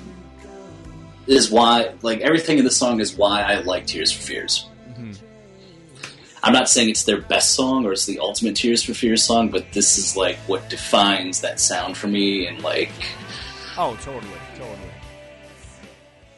[1.27, 4.69] is why like everything in the song is why I like Tears for Fears.
[6.43, 9.49] I'm not saying it's their best song or it's the ultimate Tears for Fears song,
[9.49, 12.93] but this is like what defines that sound for me and like
[13.77, 14.40] Oh, totally.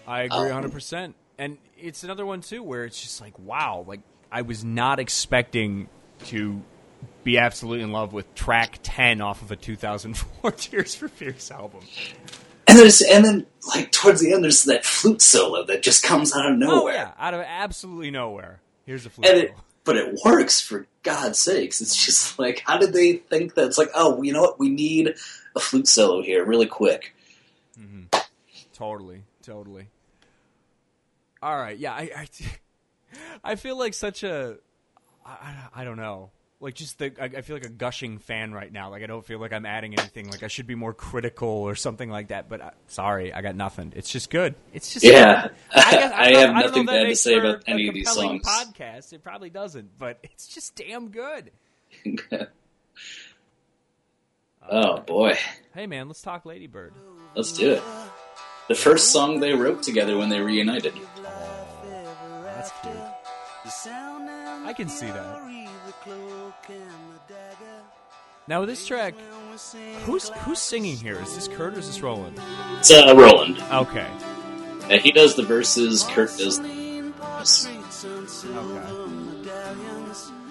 [0.08, 1.14] I agree Um, 100%.
[1.38, 4.02] And it's another one, too, where it's just like, wow, like,
[4.32, 5.90] I was not expecting
[6.26, 6.62] to
[7.24, 11.82] be absolutely in love with track 10 off of a 2004 Tears for Fears album.
[12.68, 16.34] and there's and then like towards the end there's that flute solo that just comes
[16.36, 16.94] out of Oh, nowhere.
[16.94, 18.60] yeah, out of absolutely nowhere.
[18.86, 19.54] Here's a flute And it
[19.86, 21.82] but it works for God's sakes.
[21.82, 24.70] It's just like how did they think that it's like, oh, you know what, we
[24.70, 25.14] need
[25.56, 27.14] a flute solo here really quick.
[27.80, 28.20] Mm-hmm.
[28.74, 29.88] Totally, totally.
[31.42, 32.28] All right, yeah, I, I,
[33.52, 34.58] I feel like such a,
[35.26, 38.54] I, I- I don't know, like just the, I, I feel like a gushing fan
[38.54, 38.90] right now.
[38.90, 40.30] Like I don't feel like I'm adding anything.
[40.30, 42.48] Like I should be more critical or something like that.
[42.48, 43.92] But uh, sorry, I got nothing.
[43.98, 44.56] It's just good.
[44.72, 45.50] It's just Yeah.
[45.76, 48.46] I, guess, I don't- have I nothing bad to say about any of these songs.
[48.48, 51.52] Podcast, it probably doesn't, but it's just damn good.
[54.70, 55.38] oh boy.
[55.74, 56.94] Hey man, let's talk Ladybird.
[57.36, 57.84] Let's do it.
[58.68, 60.94] The first song they wrote together when they reunited.
[62.44, 62.96] That's cute.
[64.66, 65.70] I can see that.
[68.48, 69.16] Now this track,
[70.06, 71.20] who's who's singing here?
[71.22, 72.40] Is this Curt or is this Roland?
[72.80, 73.62] It's uh, Roland.
[73.72, 74.08] Okay.
[74.84, 76.04] Uh, he does the verses.
[76.10, 76.84] Curt does the
[77.44, 78.94] Okay.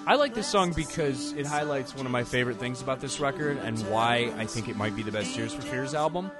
[0.07, 3.57] I like this song because it highlights one of my favorite things about this record
[3.59, 6.31] and why I think it might be the best Tears for Fears album.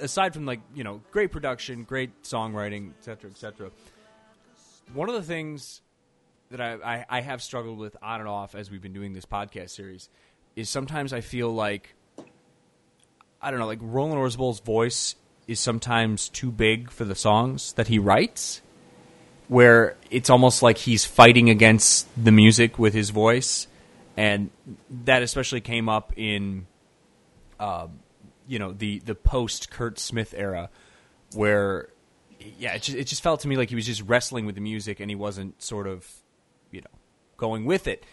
[0.00, 3.70] Aside from like you know great production, great songwriting, etc., etc.
[4.94, 5.82] One of the things
[6.50, 9.26] that I, I, I have struggled with on and off as we've been doing this
[9.26, 10.08] podcast series
[10.56, 11.94] is sometimes I feel like
[13.40, 15.14] I don't know, like Roland Orzabal's voice
[15.46, 18.62] is sometimes too big for the songs that he writes
[19.48, 23.66] where it's almost like he's fighting against the music with his voice,
[24.16, 24.50] and
[25.04, 26.66] that especially came up in,
[27.58, 27.88] uh,
[28.48, 30.70] you know, the the post Curt Smith era,
[31.34, 31.90] where,
[32.58, 34.60] yeah, it just, it just felt to me like he was just wrestling with the
[34.60, 36.08] music and he wasn't sort of,
[36.72, 36.98] you know,
[37.36, 38.04] going with it.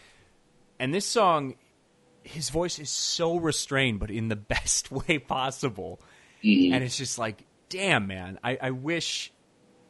[0.77, 1.55] And this song,
[2.23, 6.01] his voice is so restrained, but in the best way possible,
[6.43, 6.73] mm-hmm.
[6.73, 9.31] and it's just like, damn, man, I, I wish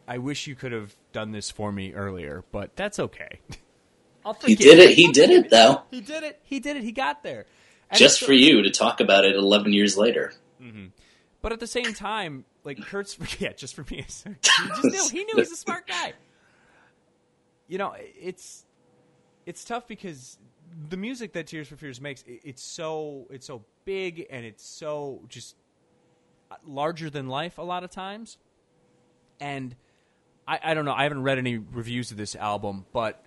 [0.07, 3.39] I wish you could have done this for me earlier, but that's okay.
[4.25, 4.95] I'll He did it.
[4.95, 6.39] He did it though, He did it.
[6.43, 6.83] He did it.
[6.83, 7.45] He got there.
[7.93, 10.33] Just for you to talk about it 11 years later.
[10.61, 10.87] Mm-hmm.
[11.41, 13.97] But at the same time, like Curt's, yeah, just for me.
[13.97, 15.09] He just knew.
[15.19, 16.13] He knew he's a smart guy.
[17.67, 18.65] You know, it's
[19.45, 20.37] it's tough because
[20.89, 25.21] the music that Tears for Fears makes, it's so it's so big and it's so
[25.27, 25.55] just
[26.51, 28.37] uh, larger than life a lot of times.
[29.39, 29.75] And
[30.47, 30.93] I, I don't know.
[30.93, 33.24] I haven't read any reviews of this album, but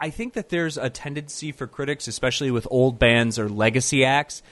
[0.00, 4.42] I think that there's a tendency for critics, especially with old bands or legacy acts,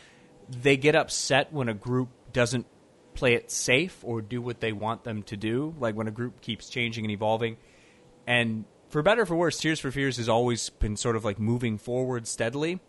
[0.48, 2.66] they get upset when a group doesn't
[3.14, 5.74] play it safe or do what they want them to do.
[5.80, 7.56] Like when a group keeps changing and evolving,
[8.26, 11.38] and for better or for worse, Tears for Fears has always been sort of like
[11.38, 12.80] moving forward steadily.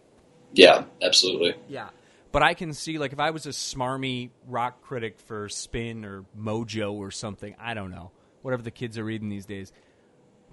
[0.53, 1.55] Yeah, absolutely.
[1.67, 1.89] Yeah.
[2.31, 6.25] But I can see, like, if I was a smarmy rock critic for Spin or
[6.37, 8.11] Mojo or something, I don't know,
[8.43, 9.71] whatever the kids are reading these days,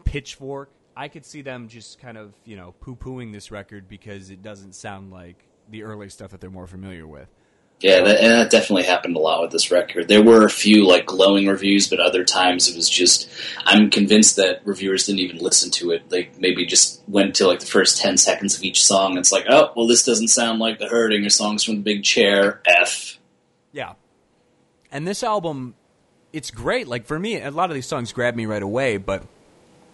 [0.04, 4.30] Pitchfork, I could see them just kind of, you know, poo pooing this record because
[4.30, 7.28] it doesn't sound like the early stuff that they're more familiar with.
[7.80, 10.09] Yeah, that, and that definitely happened a lot with this record.
[10.09, 13.28] There were a few like glowing reviews, but other times it was just.
[13.66, 16.09] I'm convinced that reviewers didn't even listen to it.
[16.09, 19.11] They maybe just went to like the first ten seconds of each song.
[19.11, 21.82] And it's like, oh, well, this doesn't sound like the Hurting or songs from the
[21.82, 22.62] Big Chair.
[22.66, 23.18] F.
[23.72, 23.92] Yeah.
[24.90, 25.74] And this album,
[26.32, 26.88] it's great.
[26.88, 28.97] Like for me, a lot of these songs grab me right away.
[28.97, 29.24] But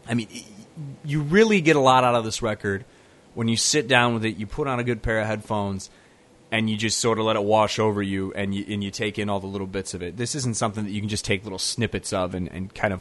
[0.07, 0.29] I mean,
[1.05, 2.85] you really get a lot out of this record
[3.35, 4.37] when you sit down with it.
[4.37, 5.91] You put on a good pair of headphones
[6.51, 9.19] and you just sort of let it wash over you and you and you take
[9.19, 10.17] in all the little bits of it.
[10.17, 13.01] This isn't something that you can just take little snippets of and, and kind of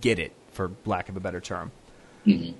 [0.00, 1.70] get it, for lack of a better term.
[2.26, 2.54] Mhm.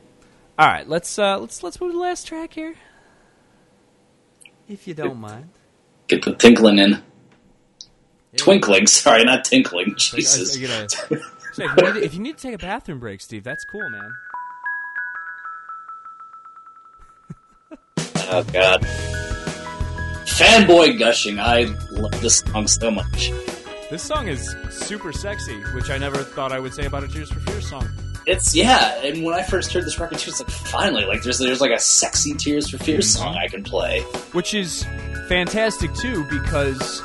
[0.58, 2.74] All right, let's uh, let's let's move to the last track here,
[4.68, 5.48] if you don't mind.
[6.08, 7.02] Get the tinkling in.
[8.36, 9.94] Twinkling, sorry, not tinkling.
[9.96, 10.56] Jesus.
[10.56, 11.22] Are you gonna-
[11.52, 13.64] So if, you need to, if you need to take a bathroom break, Steve, that's
[13.64, 14.10] cool, man.
[18.34, 18.80] Oh God.
[20.24, 21.38] Fanboy gushing.
[21.38, 23.30] I love this song so much.
[23.90, 27.30] This song is super sexy, which I never thought I would say about a Tears
[27.30, 27.86] for Fears song.
[28.26, 31.38] It's yeah, and when I first heard this record too, it's like finally, like there's
[31.38, 33.22] there's like a sexy Tears for Fears mm-hmm.
[33.22, 34.00] song I can play.
[34.32, 34.84] which is
[35.28, 37.02] fantastic too because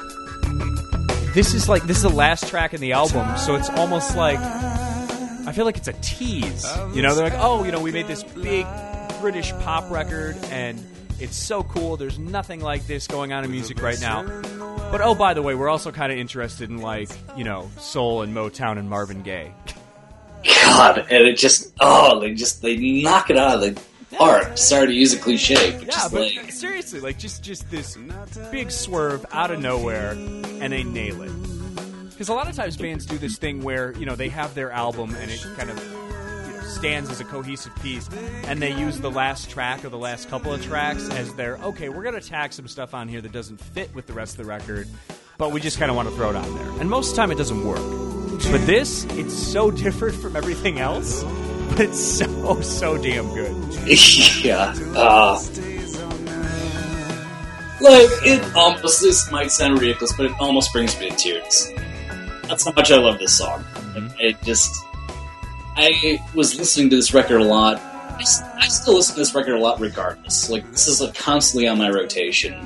[1.38, 4.40] this is like this is the last track in the album so it's almost like
[4.40, 6.66] i feel like it's a tease.
[6.96, 8.66] You know they're like oh you know we made this big
[9.22, 10.84] british pop record and
[11.20, 11.98] it's so cool.
[11.98, 14.24] There's nothing like this going on in music right now.
[14.92, 18.24] But oh by the way we're also kind of interested in like you know soul
[18.24, 19.54] and motown and marvin gaye.
[20.64, 23.82] God, and it just oh, they just they knock it out of the
[24.18, 24.58] park.
[24.58, 27.98] Sorry to use a cliche, but Yeah, just but like seriously, like just just this
[28.52, 31.32] big swerve out of nowhere, and they nail it.
[32.10, 34.72] Because a lot of times bands do this thing where you know they have their
[34.72, 35.78] album and it kind of
[36.48, 38.10] you know, stands as a cohesive piece,
[38.46, 41.90] and they use the last track or the last couple of tracks as their okay,
[41.90, 44.50] we're gonna tack some stuff on here that doesn't fit with the rest of the
[44.50, 44.88] record,
[45.38, 46.82] but we just kind of want to throw it on there.
[46.82, 47.82] And most of the time, it doesn't work.
[48.52, 51.24] But this, it's so different from everything else,
[51.80, 53.54] it's so so damn good.
[54.44, 55.40] yeah, uh,
[57.80, 61.72] like it almost this might sound ridiculous, but it almost brings me to tears.
[62.48, 63.64] That's how much I love this song.
[63.94, 64.74] Like, it just,
[65.76, 67.80] I was listening to this record a lot.
[67.80, 70.50] I still listen to this record a lot, regardless.
[70.50, 72.66] Like this is like constantly on my rotation.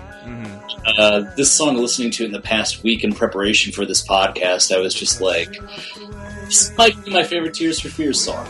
[0.98, 4.74] Uh, this song, listening to it in the past week in preparation for this podcast,
[4.76, 5.60] I was just like,
[6.46, 8.48] this might be my favorite Tears for Fears song.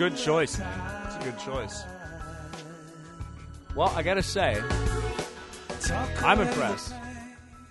[0.00, 0.58] Good choice.
[0.58, 1.84] It's a good choice.
[3.76, 4.58] Well, I gotta say,
[6.20, 6.94] I'm impressed.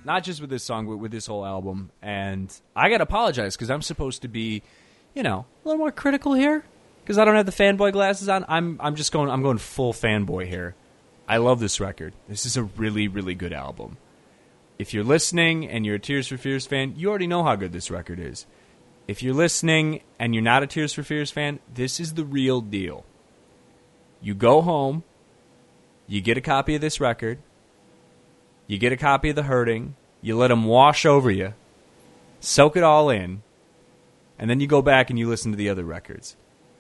[0.06, 1.90] Not just with this song, but with this whole album.
[2.04, 4.62] And I gotta apologize because I'm supposed to be,
[5.16, 6.64] you know, a little more critical here
[7.02, 8.46] because I don't have the fanboy glasses on.
[8.48, 10.76] I'm I'm just going I'm going full fanboy here.
[11.28, 12.14] I love this record.
[12.28, 13.98] This is a really really good album.
[14.78, 17.72] If you're listening and you're a Tears for Fears fan, you already know how good
[17.72, 18.46] this record is.
[19.10, 22.62] If you're listening and you're not a Tears for Fears fan, this is the real
[22.62, 23.06] deal.
[24.22, 25.04] You go home,
[26.06, 27.40] you get a copy of this record,
[28.68, 31.56] you get a copy of The Hurting, you let them wash over you,
[32.40, 33.42] soak it all in,
[34.38, 36.38] and then you go back and you listen to the other records.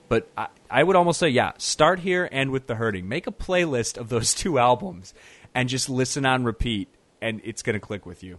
[0.07, 3.09] But I, I would almost say, yeah, start here and with The Hurting.
[3.09, 5.15] Make a playlist of those two albums
[5.55, 6.89] and just listen on repeat,
[7.23, 8.37] and it's going to click with you.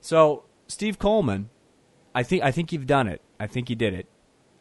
[0.00, 1.50] So, Steve Coleman,
[2.16, 3.20] I think I think you've done it.
[3.38, 4.06] I think you did it.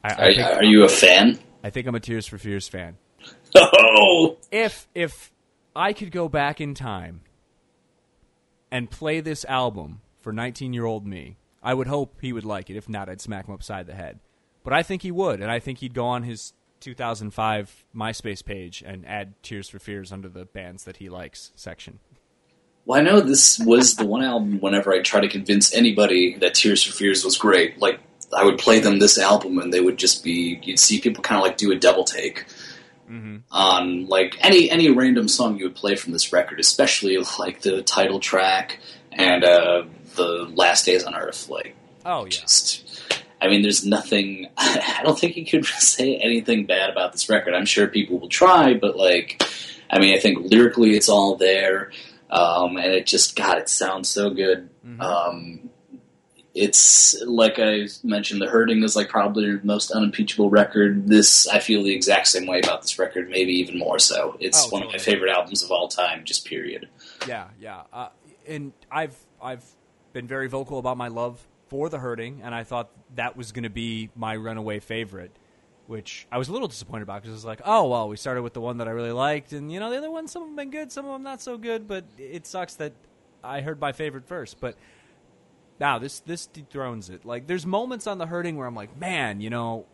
[0.03, 1.39] I, I Are, think, are you a fan?
[1.63, 2.97] I think I'm a Tears for Fears fan.
[3.55, 5.31] Oh, If if
[5.75, 7.21] I could go back in time
[8.71, 12.69] and play this album for 19 year old me, I would hope he would like
[12.69, 12.75] it.
[12.75, 14.19] If not, I'd smack him upside the head.
[14.63, 18.83] But I think he would, and I think he'd go on his 2005 MySpace page
[18.85, 21.99] and add Tears for Fears under the bands that he likes section.
[22.85, 26.53] Well, I know this was the one album whenever I try to convince anybody that
[26.53, 27.79] Tears for Fears was great.
[27.79, 27.99] Like,
[28.35, 31.39] I would play them this album and they would just be, you'd see people kind
[31.39, 32.45] of like do a double take
[33.51, 37.81] on like any, any random song you would play from this record, especially like the
[37.81, 38.79] title track
[39.11, 39.83] and, uh,
[40.15, 41.49] the last days on earth.
[41.49, 41.75] Like,
[42.05, 43.01] Oh yeah, just,
[43.41, 47.55] I mean, there's nothing, I don't think you could say anything bad about this record.
[47.55, 49.43] I'm sure people will try, but like,
[49.89, 51.91] I mean, I think lyrically it's all there.
[52.29, 54.69] Um, and it just God, it sounds so good.
[54.85, 55.01] Mm-hmm.
[55.01, 55.69] Um,
[56.53, 61.07] it's like I mentioned, the hurting is like probably the most unimpeachable record.
[61.07, 64.37] This I feel the exact same way about this record, maybe even more so.
[64.39, 66.87] It's Oh, one of my favorite albums of all time, just period.
[67.27, 67.81] Yeah, yeah.
[67.91, 68.09] Uh,
[68.47, 69.65] and I've I've
[70.13, 73.63] been very vocal about my love for the hurting, and I thought that was going
[73.63, 75.31] to be my runaway favorite,
[75.87, 78.41] which I was a little disappointed about because it was like, oh well, we started
[78.41, 80.47] with the one that I really liked, and you know the other ones, some of
[80.49, 82.93] them been good, some of them not so good, but it sucks that
[83.43, 84.75] I heard my favorite first, but.
[85.77, 87.25] Now this this dethrones it.
[87.25, 89.85] Like there's moments on the hurting where I'm like, man, you know,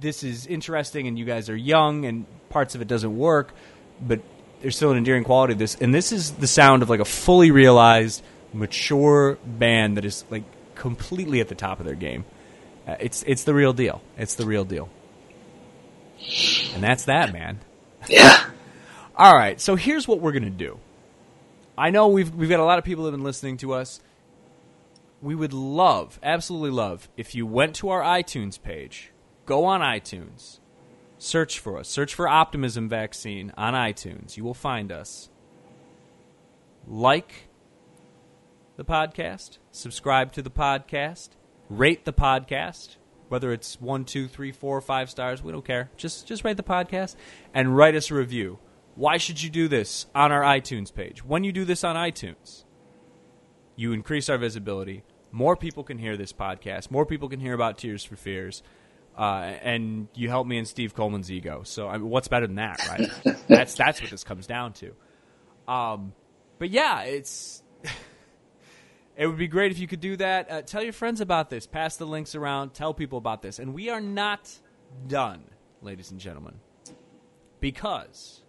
[0.00, 3.52] this is interesting and you guys are young and parts of it doesn't work,
[4.00, 4.20] but
[4.60, 5.74] there's still an endearing quality to this.
[5.74, 8.22] And this is the sound of like a fully realized,
[8.52, 12.24] mature band that is like completely at the top of their game.
[12.86, 14.02] Uh, it's it's the real deal.
[14.18, 14.88] It's the real deal.
[16.74, 17.60] And that's that, man.
[18.08, 18.44] Yeah,
[19.16, 20.78] All right, so here's what we're gonna do.
[21.76, 24.00] I know we've we've got a lot of people that have been listening to us.
[25.20, 29.12] We would love, absolutely love, if you went to our iTunes page,
[29.46, 30.58] go on iTunes,
[31.18, 34.36] search for us, search for Optimism Vaccine on iTunes.
[34.36, 35.28] You will find us.
[36.88, 37.48] Like
[38.76, 41.30] the podcast, subscribe to the podcast,
[41.78, 42.96] rate the podcast,
[43.28, 45.90] whether it's one, two, three, four, five stars, we don't care.
[45.96, 47.16] Just just rate the podcast
[47.54, 48.58] and write us a review.
[48.94, 51.24] Why should you do this on our iTunes page?
[51.24, 52.64] When you do this on iTunes,
[53.74, 55.02] you increase our visibility.
[55.30, 56.90] More people can hear this podcast.
[56.90, 58.62] More people can hear about Tears for Fears.
[59.16, 61.62] Uh, and you help me in Steve Kohlman's ego.
[61.64, 63.36] So I mean, what's better than that, right?
[63.48, 64.94] that's that's what this comes down to.
[65.66, 66.12] Um,
[66.58, 67.61] but yeah, it's
[69.16, 70.50] it would be great if you could do that.
[70.50, 71.66] Uh, tell your friends about this.
[71.66, 72.74] Pass the links around.
[72.74, 73.58] Tell people about this.
[73.58, 74.50] And we are not
[75.06, 75.44] done,
[75.82, 76.54] ladies and gentlemen,
[77.60, 78.40] because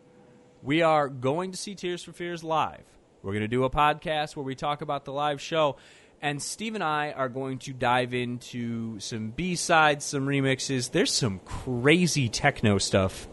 [0.62, 2.84] we are going to see Tears for Fears live.
[3.22, 5.78] We're going to do a podcast where we talk about the live show.
[6.22, 10.92] And Steve and I are going to dive into some B sides, some remixes.
[10.92, 13.28] There's some crazy techno stuff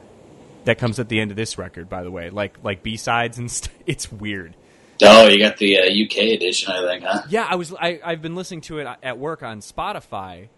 [0.64, 3.38] that comes at the end of this record, by the way, like like B sides
[3.38, 4.56] and st- it's weird.
[5.02, 7.22] Oh, you got the uh, UK edition, I think, huh?
[7.28, 7.72] Yeah, I was.
[7.72, 10.48] I, I've been listening to it at work on Spotify,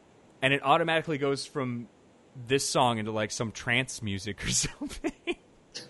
[0.40, 1.88] and it automatically goes from
[2.46, 5.12] this song into like some trance music or something.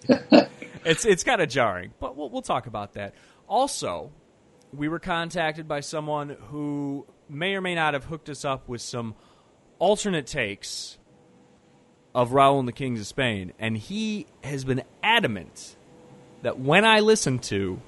[0.84, 3.14] it's it's kind of jarring, but we'll, we'll talk about that.
[3.48, 4.10] Also,
[4.72, 8.80] we were contacted by someone who may or may not have hooked us up with
[8.80, 9.14] some
[9.78, 10.98] alternate takes
[12.14, 15.76] of Raoul and the Kings of Spain, and he has been adamant
[16.42, 17.80] that when I listen to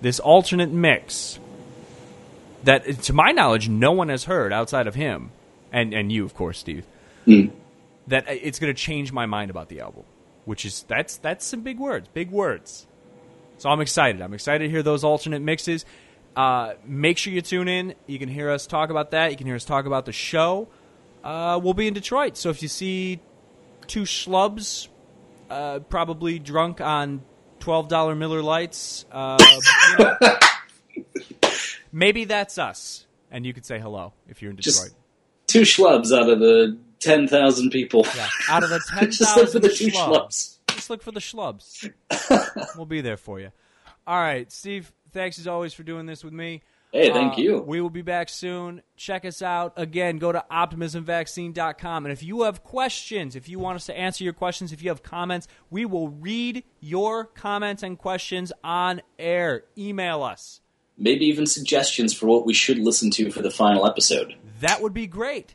[0.00, 1.38] this alternate mix
[2.64, 5.30] that to my knowledge no one has heard outside of him
[5.72, 6.84] and and you of course Steve
[8.06, 10.04] that it's going to change my mind about the album
[10.44, 12.86] which is that's that's some big words big words.
[13.60, 14.22] So I'm excited.
[14.22, 15.84] I'm excited to hear those alternate mixes.
[16.34, 17.94] Uh, make sure you tune in.
[18.06, 19.32] You can hear us talk about that.
[19.32, 20.68] You can hear us talk about the show.
[21.22, 22.38] Uh, we'll be in Detroit.
[22.38, 23.20] So if you see
[23.86, 24.88] two schlubs
[25.50, 27.20] uh, probably drunk on
[27.60, 29.04] twelve dollar Miller Lites.
[29.10, 29.38] Uh,
[29.98, 30.16] you know,
[31.92, 34.74] maybe that's us, and you could say hello if you're in Detroit.
[34.74, 34.94] Just
[35.46, 38.06] two schlubs out of the 10,000 people.
[38.14, 38.28] yeah.
[38.48, 40.74] Out of the ten Just look for thousand the two schlubs, schlubs.
[40.74, 41.90] just look for the schlubs.
[42.76, 43.50] we'll be there for you.
[44.06, 44.92] All right, Steve.
[45.12, 46.62] Thanks as always for doing this with me.
[46.92, 47.58] Hey, thank Uh, you.
[47.60, 48.82] We will be back soon.
[48.96, 49.72] Check us out.
[49.76, 52.04] Again, go to optimismvaccine.com.
[52.04, 54.88] And if you have questions, if you want us to answer your questions, if you
[54.90, 59.64] have comments, we will read your comments and questions on air.
[59.78, 60.60] Email us.
[60.98, 64.34] Maybe even suggestions for what we should listen to for the final episode.
[64.60, 65.54] That would be great.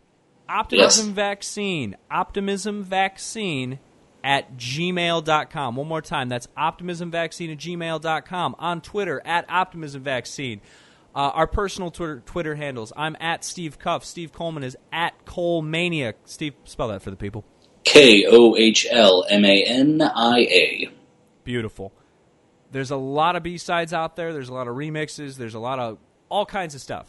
[0.50, 1.98] Optimism Vaccine.
[2.10, 3.80] Optimism Vaccine
[4.24, 5.76] at gmail.com.
[5.76, 6.30] One more time.
[6.30, 8.56] That's optimismvaccine at gmail.com.
[8.58, 10.62] On Twitter, at Optimism Vaccine.
[11.16, 12.92] Uh, our personal Twitter, Twitter handles.
[12.98, 14.04] I'm at Steve Cuff.
[14.04, 16.14] Steve Kohlman is at Kohlmania.
[16.26, 17.46] Steve, spell that for the people.
[17.86, 20.90] K O H L M A N I A.
[21.46, 21.94] Beautiful.
[22.72, 24.34] There's a lot of B sides out there.
[24.34, 25.38] There's a lot of remixes.
[25.38, 27.08] There's a lot of all kinds of stuff.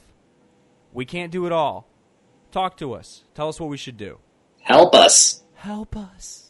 [0.92, 1.88] We can't do it all.
[2.52, 3.24] Talk to us.
[3.34, 4.18] Tell us what we should do.
[4.60, 5.42] Help us.
[5.54, 6.46] Help us.